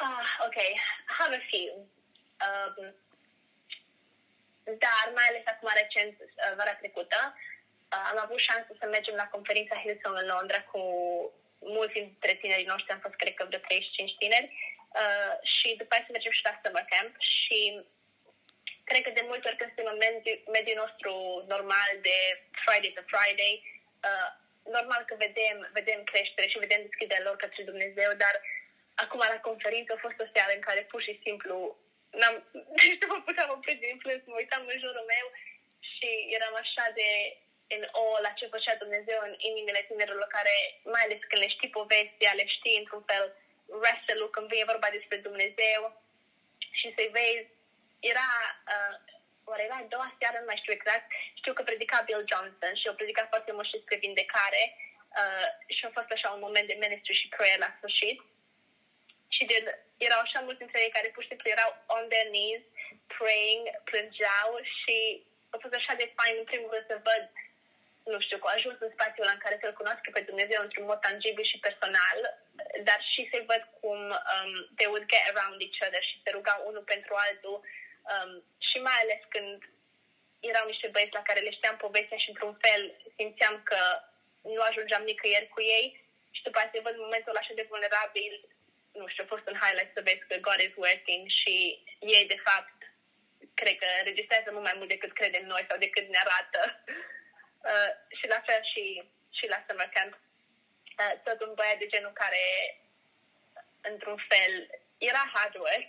Ah, 0.00 0.46
ok. 0.46 0.58
Have 1.06 1.32
a 1.32 1.42
few. 1.50 1.70
Um, 2.42 2.92
dar 4.84 5.04
mai 5.18 5.26
ales 5.28 5.46
acum 5.46 5.68
recent, 5.74 6.14
uh, 6.20 6.52
vara 6.58 6.74
trecută, 6.74 7.18
uh, 7.36 8.04
am 8.10 8.18
avut 8.24 8.38
șansa 8.38 8.72
să 8.80 8.86
mergem 8.86 9.16
la 9.22 9.32
conferința 9.34 9.80
Hillsong 9.82 10.16
în 10.18 10.26
Londra 10.34 10.60
cu 10.72 10.82
mulți 11.76 11.96
dintre 11.98 12.34
tinerii 12.34 12.72
noștri, 12.72 12.92
am 12.92 13.04
fost 13.06 13.14
cred 13.14 13.34
că 13.34 13.44
vreo 13.44 13.58
35 13.58 14.16
tineri. 14.22 14.48
Uh, 15.00 15.34
și 15.54 15.68
după 15.80 15.92
aceea 15.92 16.06
să 16.06 16.12
mergem 16.12 16.34
și 16.36 16.46
la 16.48 16.58
summer 16.62 16.84
camp 16.92 17.12
și 17.34 17.60
cred 18.88 19.02
că 19.04 19.10
de 19.10 19.24
multe 19.30 19.48
ori 19.48 19.58
când 19.58 19.70
suntem 19.70 19.92
în 19.92 20.00
mediul, 20.04 20.38
mediul 20.56 20.80
nostru 20.84 21.12
normal 21.54 21.90
de 22.08 22.16
Friday 22.64 22.94
to 22.96 23.02
Friday, 23.12 23.54
uh, 24.08 24.28
normal 24.76 25.02
că 25.06 25.14
vedem, 25.26 25.56
vedem 25.78 26.00
creștere 26.10 26.46
și 26.48 26.62
vedem 26.64 26.80
deschiderea 26.86 27.26
lor 27.26 27.36
către 27.36 27.70
Dumnezeu, 27.70 28.10
dar 28.24 28.34
uh, 28.38 28.44
acum 28.94 29.20
la 29.34 29.46
conferință 29.48 29.92
a 29.92 30.04
fost 30.06 30.18
o 30.20 30.30
seară 30.34 30.52
în 30.54 30.64
care 30.68 30.80
pur 30.92 31.02
și 31.02 31.20
simplu 31.24 31.76
n-am, 32.20 32.34
deci 32.76 32.98
nu 33.00 33.06
mă 33.10 33.18
puteam 33.26 33.50
opri 33.50 33.74
din 33.84 33.96
plâns, 34.02 34.22
mă 34.26 34.36
uitam 34.38 34.62
în 34.72 34.78
jurul 34.84 35.04
meu 35.14 35.26
și 35.94 36.08
eram 36.36 36.54
așa 36.62 36.84
de 36.98 37.08
în 37.74 37.82
o 38.02 38.04
la 38.24 38.32
ce 38.38 38.46
făcea 38.54 38.82
Dumnezeu 38.84 39.18
în 39.28 39.34
inimile 39.50 39.82
tinerilor 39.88 40.28
care, 40.36 40.54
mai 40.94 41.02
ales 41.04 41.20
când 41.28 41.42
le 41.42 41.48
știi 41.48 41.76
povestea, 41.78 42.32
le 42.32 42.46
știi 42.56 42.80
într-un 42.82 43.02
fel 43.10 43.24
wrestle 43.80 44.26
când 44.34 44.46
vine 44.48 44.70
vorba 44.72 44.88
despre 44.96 45.16
Dumnezeu 45.16 45.80
și 46.78 46.86
să-i 46.94 47.14
vezi, 47.18 47.48
era, 48.10 48.28
uh, 48.72 48.94
oare 49.50 49.62
era 49.62 49.76
a 49.80 49.92
doua 49.94 50.08
seară, 50.18 50.36
nu 50.38 50.48
mai 50.50 50.60
știu 50.62 50.72
exact, 50.72 51.06
știu 51.40 51.52
că 51.52 51.62
predica 51.62 51.98
Bill 52.06 52.28
Johnson 52.30 52.74
și 52.74 52.86
eu 52.86 52.94
predicat 52.94 53.28
foarte 53.28 53.52
mult 53.52 53.66
și 53.66 53.78
despre 53.78 53.96
vindecare 54.04 54.62
uh, 55.20 55.46
și 55.76 55.84
a 55.84 55.96
fost 55.98 56.10
așa 56.12 56.28
un 56.30 56.44
moment 56.46 56.66
de 56.68 56.82
ministry 56.84 57.20
și 57.20 57.32
prayer 57.34 57.58
la 57.58 57.74
sfârșit 57.76 58.18
și 59.34 59.42
de, 59.50 59.58
erau 60.08 60.20
așa 60.22 60.40
mulți 60.40 60.62
dintre 60.62 60.82
ei 60.84 60.96
care 60.96 61.08
pur 61.12 61.22
și 61.22 61.28
simplu 61.32 61.54
erau 61.56 61.70
on 61.96 62.04
their 62.12 62.28
knees, 62.32 62.64
praying, 63.16 63.64
plângeau 63.88 64.50
și 64.78 64.96
a 65.54 65.56
fost 65.62 65.74
așa 65.74 65.94
de 66.02 66.12
fain 66.16 66.34
în 66.38 66.48
primul 66.50 66.70
rând 66.72 66.86
să 66.88 67.06
văd 67.08 67.24
nu 68.12 68.20
știu, 68.20 68.38
cu 68.38 68.48
ajuns 68.56 68.78
în 68.80 68.90
spațiul 68.96 69.28
în 69.32 69.42
care 69.44 69.56
să-L 69.60 69.78
cunoască 69.80 70.08
pe 70.12 70.26
Dumnezeu 70.30 70.60
într-un 70.62 70.84
mod 70.90 71.00
tangibil 71.00 71.44
și 71.44 71.64
personal, 71.66 72.18
dar 72.88 73.00
și 73.12 73.22
să 73.30 73.38
văd 73.50 73.62
cum 73.80 74.00
um, 74.32 74.52
they 74.76 74.88
would 74.90 75.06
get 75.12 75.24
around 75.26 75.56
each 75.60 75.80
other 75.86 76.02
și 76.08 76.20
se 76.22 76.30
rugau 76.30 76.58
unul 76.68 76.84
pentru 76.92 77.12
altul 77.26 77.56
um, 78.12 78.30
și 78.68 78.78
mai 78.86 78.98
ales 79.02 79.20
când 79.34 79.58
erau 80.50 80.64
niște 80.66 80.88
băieți 80.92 81.18
la 81.18 81.26
care 81.28 81.40
le 81.40 81.56
știam 81.56 81.76
povestea 81.76 82.18
și 82.20 82.30
într-un 82.32 82.54
fel 82.64 82.82
simțeam 83.16 83.54
că 83.70 83.80
nu 84.54 84.60
ajungeam 84.62 85.02
nicăieri 85.02 85.52
cu 85.54 85.60
ei 85.60 85.86
și 86.36 86.42
după 86.42 86.58
aceea 86.60 86.86
văd 86.86 86.96
momentul 86.96 87.36
așa 87.36 87.52
de 87.54 87.66
vulnerabil 87.70 88.32
nu 88.98 89.06
știu, 89.08 89.24
a 89.24 89.32
fost 89.34 89.46
un 89.48 89.58
highlight 89.62 89.92
să 89.94 90.06
vezi 90.08 90.26
că 90.28 90.36
God 90.48 90.60
is 90.66 90.74
working 90.84 91.24
și 91.40 91.54
ei, 92.16 92.26
de 92.32 92.38
fapt, 92.46 92.78
cred 93.60 93.76
că 93.82 93.88
registrează 94.10 94.48
mult 94.50 94.66
mai 94.68 94.76
mult 94.76 94.88
decât 94.88 95.12
credem 95.12 95.44
noi 95.46 95.64
sau 95.68 95.76
decât 95.78 96.06
ne 96.08 96.18
arată. 96.24 96.60
Uh, 97.72 97.92
și 98.18 98.26
la 98.34 98.40
fel 98.48 98.62
și, 98.72 98.84
și 99.38 99.44
la 99.52 99.58
Summer 99.66 99.90
Camp. 99.96 100.12
Uh, 101.00 101.14
tot 101.26 101.38
un 101.46 101.52
băiat 101.54 101.78
de 101.78 101.86
genul 101.92 102.20
care, 102.22 102.44
într-un 103.90 104.18
fel, 104.30 104.52
era 105.10 105.24
hard 105.34 105.54
work, 105.54 105.88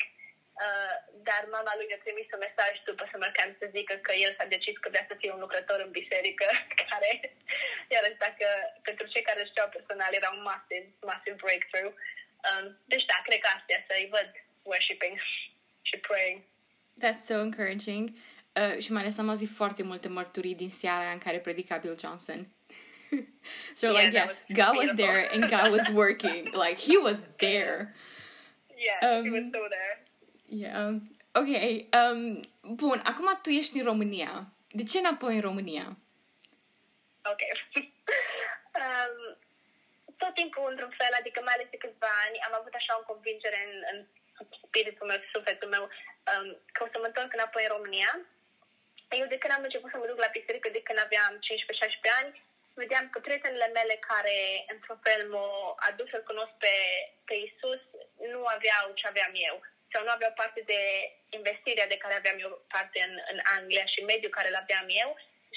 uh, 0.64 0.96
dar 1.28 1.42
mama 1.56 1.74
lui 1.76 1.96
a 1.96 2.04
trimis 2.04 2.28
un 2.32 2.44
mesaj 2.48 2.74
după 2.90 3.04
Summer 3.12 3.32
Camp 3.38 3.54
să 3.60 3.74
zică 3.76 3.96
că 3.96 4.12
el 4.26 4.34
s-a 4.38 4.54
decis 4.54 4.78
că 4.78 4.90
vrea 4.90 5.06
să 5.10 5.16
fie 5.22 5.32
un 5.34 5.44
lucrător 5.46 5.80
în 5.80 5.92
biserică, 6.00 6.48
care, 6.90 7.10
iarăși 7.96 8.24
dacă 8.26 8.48
pentru 8.88 9.06
cei 9.08 9.28
care 9.30 9.44
știau 9.44 9.70
personal, 9.76 10.14
era 10.14 10.30
un 10.36 10.42
massive, 10.42 10.90
massive 11.12 11.42
breakthrough. 11.44 11.94
Um, 12.50 12.78
deci 12.86 13.06
da, 13.06 13.22
cred 13.24 13.40
că 13.40 13.50
astea 13.56 13.84
să-i 13.88 14.08
văd 14.12 14.30
worshiping 14.64 15.18
și 15.82 15.98
praying. 15.98 16.42
That's 17.04 17.24
so 17.30 17.34
encouraging. 17.40 18.10
Uh, 18.54 18.78
și 18.84 18.92
mai 18.92 19.02
ales 19.02 19.18
am 19.18 19.30
auzit 19.30 19.50
foarte 19.50 19.84
multe 19.84 20.08
mărturii 20.08 20.56
din 20.56 20.70
seara 20.70 21.12
în 21.12 21.18
care 21.18 21.40
predica 21.40 21.78
Bill 21.78 21.98
Johnson. 22.00 22.48
so 23.80 23.86
yeah, 23.88 24.02
like, 24.02 24.14
yeah, 24.16 24.28
was 24.28 24.38
God 24.48 24.72
beautiful. 24.74 24.88
was 24.88 24.96
there 24.96 25.30
and 25.34 25.42
God 25.50 25.68
was 25.78 25.88
working. 26.04 26.44
like, 26.54 26.78
he 26.88 26.98
was 26.98 27.20
there. 27.38 27.96
Yeah, 28.88 29.18
um, 29.18 29.24
he 29.24 29.30
was 29.30 29.44
um, 29.44 29.52
so 29.52 29.68
there. 29.78 29.96
Yeah. 30.48 30.96
Ok. 31.32 31.52
Um, 31.94 32.40
bun, 32.76 33.02
acum 33.04 33.40
tu 33.42 33.50
ești 33.50 33.78
în 33.78 33.86
România. 33.86 34.48
De 34.72 34.84
ce 34.84 34.98
înapoi 34.98 35.36
în 35.36 35.42
România? 35.42 35.98
Ok. 37.32 37.42
um, 38.82 39.16
tot 40.26 40.36
timpul, 40.42 40.66
într-un 40.72 40.94
fel, 41.00 41.14
adică 41.20 41.40
mai 41.42 41.56
ales 41.56 41.70
de 41.72 41.82
câțiva 41.84 42.12
ani, 42.26 42.38
am 42.48 42.54
avut 42.60 42.74
așa 42.78 42.94
o 42.98 43.08
convingere 43.12 43.60
în, 43.68 43.74
în 43.92 43.98
spiritul 44.66 45.08
meu, 45.10 45.20
sufletul 45.34 45.70
meu, 45.76 45.84
um, 46.32 46.48
că 46.74 46.80
o 46.84 46.92
să 46.92 46.98
mă 47.00 47.08
întorc 47.10 47.32
înapoi 47.34 47.64
în 47.66 47.76
România. 47.76 48.12
Eu 49.20 49.28
de 49.34 49.40
când 49.42 49.54
am 49.54 49.66
început 49.66 49.90
să 49.92 49.98
mă 49.98 50.10
duc 50.10 50.20
la 50.22 50.36
biserică, 50.38 50.68
de 50.70 50.86
când 50.88 51.00
aveam 51.02 51.34
15-16 51.40 52.20
ani, 52.20 52.32
vedeam 52.82 53.06
că 53.10 53.18
prietenele 53.20 53.70
mele 53.78 53.96
care, 54.10 54.38
într-un 54.74 55.00
fel, 55.06 55.22
m-au 55.32 55.76
adus 55.90 56.08
să-L 56.10 56.24
cunosc 56.30 56.54
pe, 56.64 56.76
pe 57.28 57.36
Isus, 57.46 57.82
nu 58.34 58.40
aveau 58.56 58.86
ce 59.00 59.06
aveam 59.08 59.34
eu 59.50 59.58
sau 59.92 60.04
nu 60.04 60.16
aveau 60.16 60.34
parte 60.42 60.62
de 60.72 60.82
investirea 61.38 61.88
de 61.92 62.02
care 62.04 62.16
aveam 62.18 62.38
eu 62.46 62.52
parte 62.76 63.00
în, 63.08 63.14
în 63.32 63.40
Anglia 63.58 63.86
și 63.94 64.10
mediul 64.12 64.38
care 64.38 64.48
îl 64.50 64.62
aveam 64.64 64.88
eu 65.04 65.10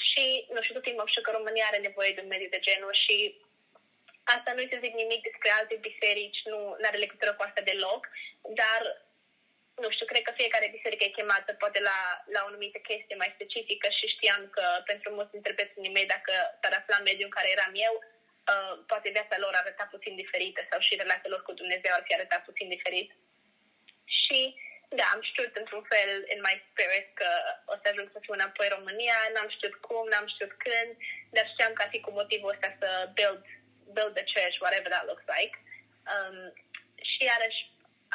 și, 0.08 0.24
nu 0.54 0.60
știu, 0.62 0.74
tot 0.74 0.86
timpul 0.86 1.10
știu 1.12 1.22
că 1.22 1.30
România 1.38 1.66
are 1.68 1.80
nevoie 1.88 2.12
de 2.12 2.20
un 2.24 2.32
mediu 2.34 2.48
de 2.54 2.64
genul 2.68 2.94
și 3.04 3.16
asta 4.34 4.50
nu 4.52 4.62
să 4.70 4.82
zic 4.84 4.94
nimic 5.02 5.20
despre 5.28 5.50
alte 5.50 5.74
biserici, 5.88 6.40
nu 6.52 6.58
are 6.88 7.04
legătură 7.04 7.32
cu 7.34 7.42
asta 7.44 7.60
deloc, 7.70 8.02
dar 8.60 8.80
nu 9.82 9.88
știu, 9.94 10.06
cred 10.06 10.22
că 10.24 10.40
fiecare 10.40 10.74
biserică 10.76 11.04
e 11.04 11.18
chemată 11.18 11.50
poate 11.62 11.80
la, 11.88 11.98
la 12.34 12.40
o 12.42 12.48
anumită 12.50 12.78
chestie 12.78 13.16
mai 13.22 13.34
specifică 13.36 13.88
și 13.98 14.12
știam 14.14 14.42
că 14.56 14.64
pentru 14.90 15.08
mulți 15.16 15.34
dintre 15.36 15.52
prietenii 15.52 15.96
mei, 15.96 16.12
dacă 16.14 16.32
s-ar 16.60 16.74
afla 16.76 16.96
în 16.98 17.08
mediul 17.08 17.28
în 17.30 17.36
care 17.36 17.48
eram 17.56 17.72
eu, 17.86 17.94
uh, 18.02 18.74
poate 18.90 19.08
viața 19.16 19.36
lor 19.38 19.52
arăta 19.54 19.84
puțin 19.94 20.14
diferită 20.22 20.60
sau 20.70 20.78
și 20.86 21.00
relația 21.02 21.32
lor 21.32 21.42
cu 21.44 21.52
Dumnezeu 21.60 21.92
ar 21.94 22.02
fi 22.06 22.14
arătat 22.14 22.42
puțin 22.48 22.68
diferit. 22.68 23.08
Și 24.04 24.40
da, 24.98 25.04
am 25.14 25.22
știut 25.30 25.52
într-un 25.56 25.84
fel 25.92 26.10
în 26.34 26.40
my 26.46 26.56
spirit 26.68 27.08
că 27.20 27.30
o 27.72 27.74
să 27.80 27.86
ajung 27.88 28.08
să 28.12 28.18
fiu 28.24 28.34
înapoi 28.36 28.66
în 28.68 28.76
România, 28.78 29.18
n-am 29.34 29.50
știut 29.56 29.74
cum, 29.86 30.04
n-am 30.08 30.26
știut 30.34 30.52
când, 30.64 30.90
dar 31.34 31.44
știam 31.52 31.72
că 31.72 31.82
ar 31.82 31.90
fi 31.94 32.00
cu 32.00 32.10
motivul 32.20 32.54
ăsta 32.54 32.70
să 32.80 32.88
build, 33.14 33.42
build 33.96 34.14
the 34.14 34.26
church, 34.34 34.56
whatever 34.64 34.88
that 34.90 35.08
looks 35.10 35.26
like. 35.36 35.54
Um, 36.12 36.38
și 37.10 37.20
iarăși, 37.30 37.60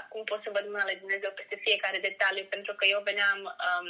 acum 0.01 0.23
pot 0.23 0.41
să 0.43 0.49
văd 0.55 0.65
mâna 0.67 0.85
lui 0.87 1.01
Dumnezeu 1.03 1.31
peste 1.35 1.55
fiecare 1.65 1.99
detaliu, 2.07 2.45
pentru 2.55 2.73
că 2.75 2.83
eu 2.85 3.01
veneam, 3.09 3.39
um, 3.67 3.87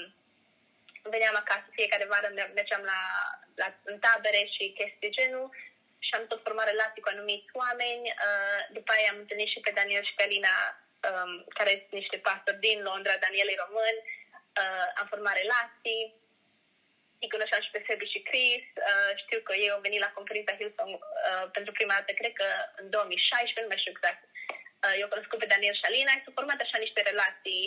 veneam 1.15 1.36
acasă 1.36 1.67
fiecare 1.80 2.06
vară, 2.06 2.28
mergeam 2.60 2.84
la, 2.93 3.02
la, 3.62 3.67
în 3.91 3.98
tabere 4.00 4.41
și 4.54 4.76
chestii 4.80 5.15
genul 5.17 5.48
și 6.06 6.12
am 6.13 6.26
tot 6.28 6.41
format 6.43 6.67
relații 6.69 7.02
cu 7.02 7.12
anumiți 7.12 7.50
oameni. 7.63 8.04
Uh, 8.26 8.60
după 8.78 8.91
aia 8.91 9.10
am 9.12 9.22
întâlnit 9.24 9.50
și 9.54 9.60
pe 9.65 9.72
Daniel 9.78 10.04
și 10.06 10.15
pe 10.15 10.24
Alina 10.24 10.56
um, 11.10 11.32
care 11.58 11.72
sunt 11.82 12.00
niște 12.02 12.17
pastori 12.28 12.63
din 12.67 12.80
Londra, 12.89 13.24
Daniel 13.26 13.50
e 13.52 13.63
român, 13.65 13.96
uh, 14.62 14.88
am 15.00 15.08
format 15.13 15.36
relații, 15.43 16.02
îi 17.23 17.33
cunoșteam 17.36 17.63
și 17.63 17.73
pe 17.73 17.83
Sebi 17.88 18.13
și 18.13 18.25
Chris, 18.29 18.65
uh, 18.89 19.12
știu 19.23 19.39
că 19.47 19.53
ei 19.63 19.73
au 19.73 19.81
venit 19.86 20.01
la 20.05 20.15
conferința 20.17 20.57
Hillsong 20.59 20.93
uh, 21.01 21.45
pentru 21.55 21.71
prima 21.77 21.95
dată, 21.97 22.12
cred 22.19 22.33
că 22.39 22.47
în 22.81 22.88
2016, 22.89 23.62
nu 23.62 23.71
mai 23.71 23.81
știu 23.81 23.95
exact. 23.95 24.21
Uh, 24.83 24.95
eu 25.01 25.07
cunoscut 25.13 25.39
pe 25.39 25.51
Daniel 25.53 25.75
și 25.77 25.88
Alina 25.88 26.13
și 26.15 26.23
s-au 26.23 26.38
format 26.39 26.59
așa 26.62 26.77
niște 26.86 27.01
relații 27.12 27.63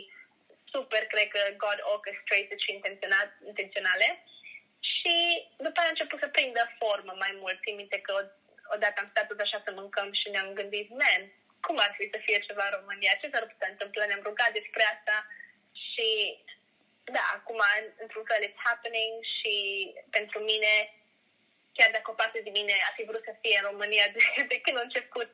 super, 0.75 1.03
cred 1.13 1.29
că 1.35 1.41
God 1.65 1.79
orchestrated 1.95 2.59
și 2.65 2.73
intenționale. 3.51 4.09
Și 4.95 5.15
după 5.67 5.79
aia 5.79 5.89
a 5.91 5.95
început 5.95 6.19
să 6.21 6.35
prindă 6.35 6.63
formă 6.81 7.13
mai 7.25 7.33
mult. 7.43 7.57
Țin 7.63 7.75
minte 7.81 7.99
că 8.07 8.13
odată 8.75 8.97
am 8.99 9.09
stat 9.11 9.27
tot 9.29 9.41
așa 9.43 9.59
să 9.65 9.71
mâncăm 9.81 10.09
și 10.21 10.31
ne-am 10.31 10.51
gândit, 10.59 10.89
man, 11.01 11.23
cum 11.67 11.77
ar 11.79 11.93
fi 11.99 12.05
să 12.13 12.19
fie 12.25 12.39
ceva 12.49 12.65
în 12.67 12.77
România, 12.79 13.19
ce 13.21 13.31
s-ar 13.33 13.45
putea 13.51 13.69
întâmpla, 13.71 14.05
ne-am 14.07 14.27
rugat 14.29 14.53
despre 14.59 14.83
asta 14.95 15.17
și 15.87 16.09
da, 17.15 17.25
acum 17.39 17.61
într-un 18.03 18.25
fel 18.31 18.43
it's 18.47 18.61
happening 18.69 19.15
și 19.37 19.55
pentru 20.11 20.39
mine, 20.51 20.73
chiar 21.73 21.91
dacă 21.91 22.11
o 22.11 22.19
parte 22.21 22.41
de 22.47 22.51
mine 22.51 22.75
ar 22.89 22.93
fi 22.97 23.05
vrut 23.11 23.25
să 23.25 23.33
fie 23.43 23.57
în 23.59 23.69
România 23.71 24.07
de, 24.15 24.23
de 24.53 24.61
când 24.61 24.77
a 24.77 24.89
început 24.89 25.29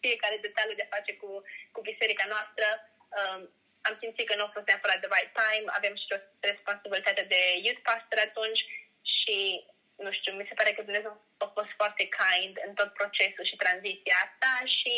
fiecare 0.00 0.36
detaliu 0.46 0.74
de 0.78 0.86
a 0.86 0.94
face 0.96 1.12
cu, 1.22 1.30
cu 1.74 1.80
biserica 1.80 2.26
noastră, 2.34 2.66
um, 3.18 3.40
am 3.88 3.94
simțit 4.00 4.26
că 4.26 4.34
nu 4.36 4.44
a 4.44 4.54
fost 4.56 4.66
neapărat 4.66 4.98
the 5.00 5.12
right 5.14 5.32
time, 5.42 5.66
avem 5.78 5.94
și 5.96 6.14
o 6.16 6.18
responsabilitate 6.50 7.22
de 7.32 7.40
youth 7.64 7.82
pastor 7.88 8.18
atunci 8.18 8.62
și 9.14 9.38
nu 10.04 10.10
știu, 10.12 10.32
mi 10.32 10.48
se 10.48 10.58
pare 10.58 10.72
că 10.72 10.82
Dumnezeu 10.82 11.12
a 11.44 11.48
fost 11.56 11.72
foarte 11.80 12.04
kind 12.20 12.54
în 12.66 12.72
tot 12.78 12.90
procesul 13.00 13.44
și 13.50 13.60
tranziția 13.62 14.16
asta 14.24 14.52
și 14.76 14.94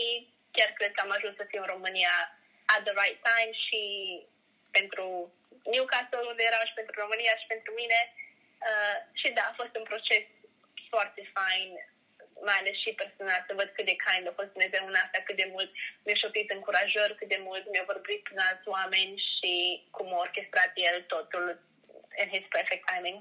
chiar 0.57 0.71
cred 0.79 0.93
că 0.93 1.01
am 1.03 1.13
ajuns 1.17 1.35
să 1.37 1.45
fiu 1.51 1.61
în 1.63 1.73
România 1.75 2.15
at 2.75 2.83
the 2.85 2.95
right 3.01 3.21
time 3.31 3.53
și 3.65 3.81
pentru 4.79 5.05
Newcastle 5.73 6.29
unde 6.33 6.43
eram 6.51 6.65
și 6.69 6.79
pentru 6.81 6.95
România 7.03 7.35
și 7.41 7.47
pentru 7.55 7.73
mine. 7.81 8.01
Uh, 8.69 8.97
și 9.21 9.29
da, 9.37 9.45
a 9.49 9.59
fost 9.61 9.75
un 9.81 9.87
proces 9.91 10.25
foarte 10.93 11.23
fain, 11.37 11.69
mai 12.49 12.59
ales 12.61 12.77
și 12.83 12.99
personal, 13.03 13.41
să 13.49 13.59
văd 13.61 13.69
cât 13.73 13.87
de 13.91 13.97
kind 14.05 14.25
a 14.27 14.39
fost 14.41 14.51
Dumnezeu 14.55 14.83
în 14.87 15.01
asta, 15.03 15.19
cât 15.27 15.37
de 15.43 15.49
mult 15.55 15.71
mi-a 16.05 16.19
șoptit 16.23 16.49
încurajări, 16.51 17.19
cât 17.21 17.29
de 17.35 17.41
mult 17.49 17.65
mi-a 17.73 17.87
vorbit 17.93 18.21
prin 18.27 18.41
alți 18.49 18.69
oameni 18.77 19.15
și 19.33 19.53
cum 19.97 20.09
a 20.15 20.25
orchestrat 20.27 20.73
El 20.89 20.97
totul 21.15 21.47
in 22.21 22.29
His 22.35 22.47
perfect 22.57 22.85
timing. 22.93 23.19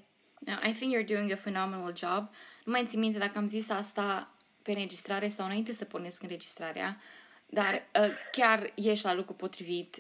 Yeah, 0.48 0.60
I 0.70 0.74
think 0.78 0.90
you're 0.94 1.12
doing 1.14 1.32
a 1.32 1.44
phenomenal 1.46 1.94
job. 2.04 2.24
Nu 2.66 2.72
mai 2.72 2.86
țin 2.86 3.00
minte 3.00 3.20
dacă 3.26 3.38
am 3.38 3.48
zis 3.48 3.70
asta 3.70 4.36
pe 4.64 4.72
înregistrare 4.72 5.28
sau 5.28 5.46
înainte 5.46 5.74
să 5.74 5.86
pornesc 5.86 6.22
înregistrarea, 6.22 7.02
dar 7.46 7.74
uh, 7.74 8.12
chiar 8.32 8.72
ești 8.76 9.06
la 9.06 9.14
locul 9.14 9.36
potrivit, 9.36 9.98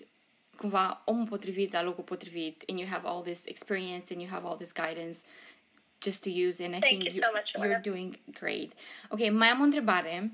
cumva 0.64 1.02
omul 1.06 1.26
potrivit 1.28 1.72
la 1.74 1.84
locul 1.84 2.04
potrivit, 2.04 2.64
and 2.70 2.80
you 2.80 2.88
have 2.88 3.08
all 3.08 3.22
this 3.24 3.42
experience 3.46 4.06
and 4.14 4.22
you 4.22 4.30
have 4.32 4.46
all 4.48 4.58
this 4.58 4.72
guidance 4.72 5.18
just 6.06 6.22
to 6.24 6.30
use, 6.30 6.64
and 6.64 6.74
I 6.76 6.80
Thank 6.80 6.92
think 6.92 7.04
you 7.04 7.14
you, 7.14 7.22
so 7.24 7.30
much, 7.34 7.52
you're 7.52 7.76
Oana. 7.78 7.82
doing 7.92 8.20
great. 8.40 8.72
Ok, 9.10 9.20
mai 9.32 9.48
am 9.50 9.60
o 9.60 9.64
întrebare. 9.64 10.32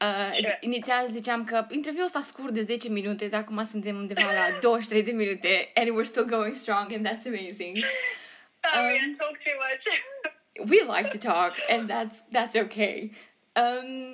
Uh, 0.00 0.30
Sure. 0.34 0.58
Inițial 0.60 1.08
ziceam 1.08 1.44
că 1.44 1.66
interviul 1.70 2.04
ăsta 2.04 2.20
scurt 2.20 2.52
de 2.52 2.62
10 2.62 2.88
minute, 2.88 3.28
dar 3.28 3.40
acum 3.40 3.64
suntem 3.64 3.96
undeva 3.96 4.32
la 4.32 4.58
23 4.60 5.02
de 5.02 5.10
minute 5.10 5.70
and 5.74 5.88
we're 5.88 6.04
still 6.08 6.24
going 6.26 6.54
strong 6.54 6.92
and 6.92 7.06
that's 7.08 7.26
amazing. 7.26 7.76
Sorry, 8.72 8.98
Um, 8.98 9.10
I 9.10 9.16
talk 9.18 9.36
too 9.46 9.56
much. 9.66 9.82
we 10.70 10.96
like 10.96 11.18
to 11.18 11.32
talk 11.32 11.52
and 11.68 11.90
that's 11.90 12.16
that's 12.32 12.56
okay. 12.64 13.12
Um, 13.52 14.12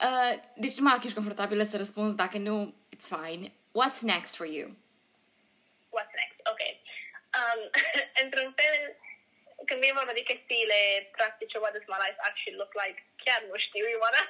uh, 0.00 0.32
deci 0.56 0.74
numai 0.78 0.94
că 0.94 1.00
ești 1.04 1.14
confortabilă 1.14 1.62
să 1.62 1.76
răspunzi, 1.76 2.16
dacă 2.16 2.38
nu, 2.38 2.74
it's 2.96 3.08
fine. 3.20 3.52
What's 3.72 4.02
next 4.02 4.34
for 4.34 4.46
you? 4.46 4.74
What's 5.94 6.14
next? 6.22 6.38
Ok. 6.52 6.62
Um, 7.38 7.60
într-un 8.24 8.50
fel, 8.60 8.76
când 9.66 9.80
vine 9.80 9.98
vorba 10.00 10.12
de 10.12 10.28
chestiile 10.30 11.10
practice, 11.18 11.58
what 11.58 11.72
does 11.72 11.86
my 11.92 12.00
life 12.06 12.18
actually 12.28 12.58
look 12.60 12.72
like? 12.82 12.98
Chiar 13.24 13.40
nu 13.50 13.56
știu, 13.66 13.84
Ioana. 13.94 14.22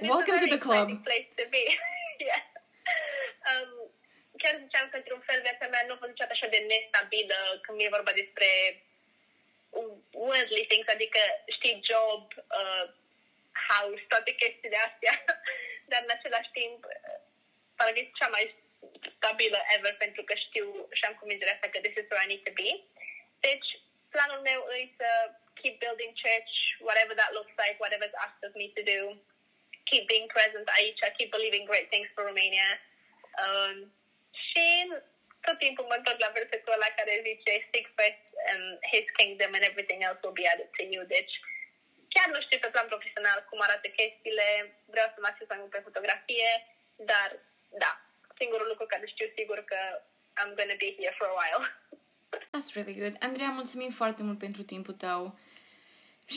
Welcome 0.00 0.38
to 0.44 0.48
the 0.54 0.62
club. 0.66 0.86
place 1.08 1.28
to 1.40 1.44
be. 1.54 1.64
yeah. 2.28 2.42
Um, 3.48 3.70
chiar 4.40 4.54
ziceam 4.64 4.88
că, 4.88 4.96
într-un 4.96 5.22
fel, 5.28 5.40
viața 5.40 5.66
mea 5.66 5.82
nu 5.86 5.92
a 5.92 5.96
fost 6.00 6.10
niciodată 6.10 6.36
așa 6.36 6.48
de 6.54 6.60
nestabilă 6.72 7.38
când 7.62 7.76
vine 7.78 7.96
vorba 7.96 8.12
despre 8.12 8.50
worldly 10.26 10.66
things, 10.70 10.88
adică, 10.88 11.20
știi, 11.56 11.80
job, 11.90 12.22
uh, 12.60 12.86
house, 13.68 14.04
toate 14.08 14.30
chestiile 14.42 14.78
astea. 14.88 15.14
Dar, 15.90 16.00
în 16.02 16.12
același 16.16 16.50
timp, 16.58 16.80
parcă 17.78 17.98
e 18.00 18.16
cea 18.20 18.30
mai 18.36 18.44
stabilă 19.16 19.58
ever 19.74 19.94
pentru 20.04 20.22
că 20.28 20.34
știu 20.46 20.66
și 20.96 21.04
am 21.04 21.14
convingerea 21.20 21.54
asta 21.54 21.68
că 21.72 21.78
this 21.80 21.96
is 22.00 22.08
where 22.08 22.24
I 22.24 22.30
need 22.30 22.44
to 22.48 22.52
be. 22.60 22.70
Deci, 23.46 23.68
planul 24.14 24.40
meu 24.48 24.60
e 24.80 24.96
să 25.00 25.08
keep 25.60 25.74
building 25.84 26.12
church, 26.24 26.52
whatever 26.88 27.14
that 27.16 27.32
looks 27.36 27.54
like, 27.62 27.76
whatever 27.84 28.06
is 28.08 28.20
asked 28.24 28.42
of 28.48 28.54
me 28.60 28.66
to 28.76 28.82
do. 28.94 29.00
Keep 29.90 30.04
being 30.12 30.28
present 30.36 30.66
aici, 30.78 31.02
keep 31.16 31.30
believing 31.36 31.64
great 31.70 31.88
things 31.92 32.08
for 32.14 32.22
Romania. 32.30 32.68
Um, 33.44 33.76
și 34.48 34.66
tot 35.46 35.58
timpul 35.64 35.84
mă 35.88 35.96
întorc 35.98 36.18
la 36.26 36.34
versetul 36.38 36.76
ăla 36.76 36.90
care 36.98 37.26
zice 37.28 37.52
Seek 37.70 37.86
first 37.98 38.24
um, 38.50 38.72
His 38.92 39.06
kingdom 39.18 39.50
and 39.56 39.64
everything 39.70 40.00
else 40.06 40.20
will 40.22 40.38
be 40.40 40.48
added 40.52 40.70
to 40.76 40.82
you. 40.92 41.02
Deci, 41.16 41.34
chiar 42.14 42.28
nu 42.34 42.40
știu 42.42 42.58
pe 42.60 42.72
plan 42.74 42.88
profesional 42.92 43.38
cum 43.48 43.60
arată 43.60 43.86
chestiile, 43.98 44.46
vreau 44.92 45.08
să 45.14 45.18
mă 45.20 45.28
acces 45.28 45.48
mai 45.48 45.60
mult 45.60 45.72
pe 45.74 45.86
fotografie, 45.88 46.50
dar 47.12 47.28
da, 47.82 47.92
singurul 48.40 48.66
lucru 48.72 48.86
care 48.86 49.06
știu 49.06 49.28
sigur 49.38 49.58
că 49.70 49.80
I'm 50.40 50.52
gonna 50.60 50.78
be 50.84 50.90
here 51.00 51.14
for 51.18 51.26
a 51.32 51.36
while. 51.40 51.62
That's 52.52 52.70
really 52.74 52.96
good. 53.02 53.14
Andreea, 53.20 53.50
mulțumim 53.50 53.90
foarte 53.90 54.22
mult 54.22 54.38
pentru 54.38 54.62
timpul 54.62 54.94
tău 54.94 55.38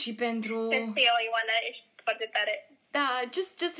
și 0.00 0.14
pentru... 0.14 0.56
Mersi 0.58 1.06
eu, 1.10 1.16
Ioana, 1.26 1.56
ești 1.70 1.84
foarte 2.02 2.28
tare. 2.32 2.54
Da, 2.90 3.20
just 3.32 3.58
just 3.58 3.78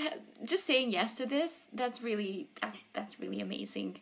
just 0.48 0.64
saying 0.64 0.92
yes 0.92 1.14
to 1.14 1.24
this. 1.24 1.64
That's 1.80 2.02
really 2.02 2.48
that's 2.60 2.82
that's 2.92 3.18
really 3.18 3.42
amazing. 3.42 4.00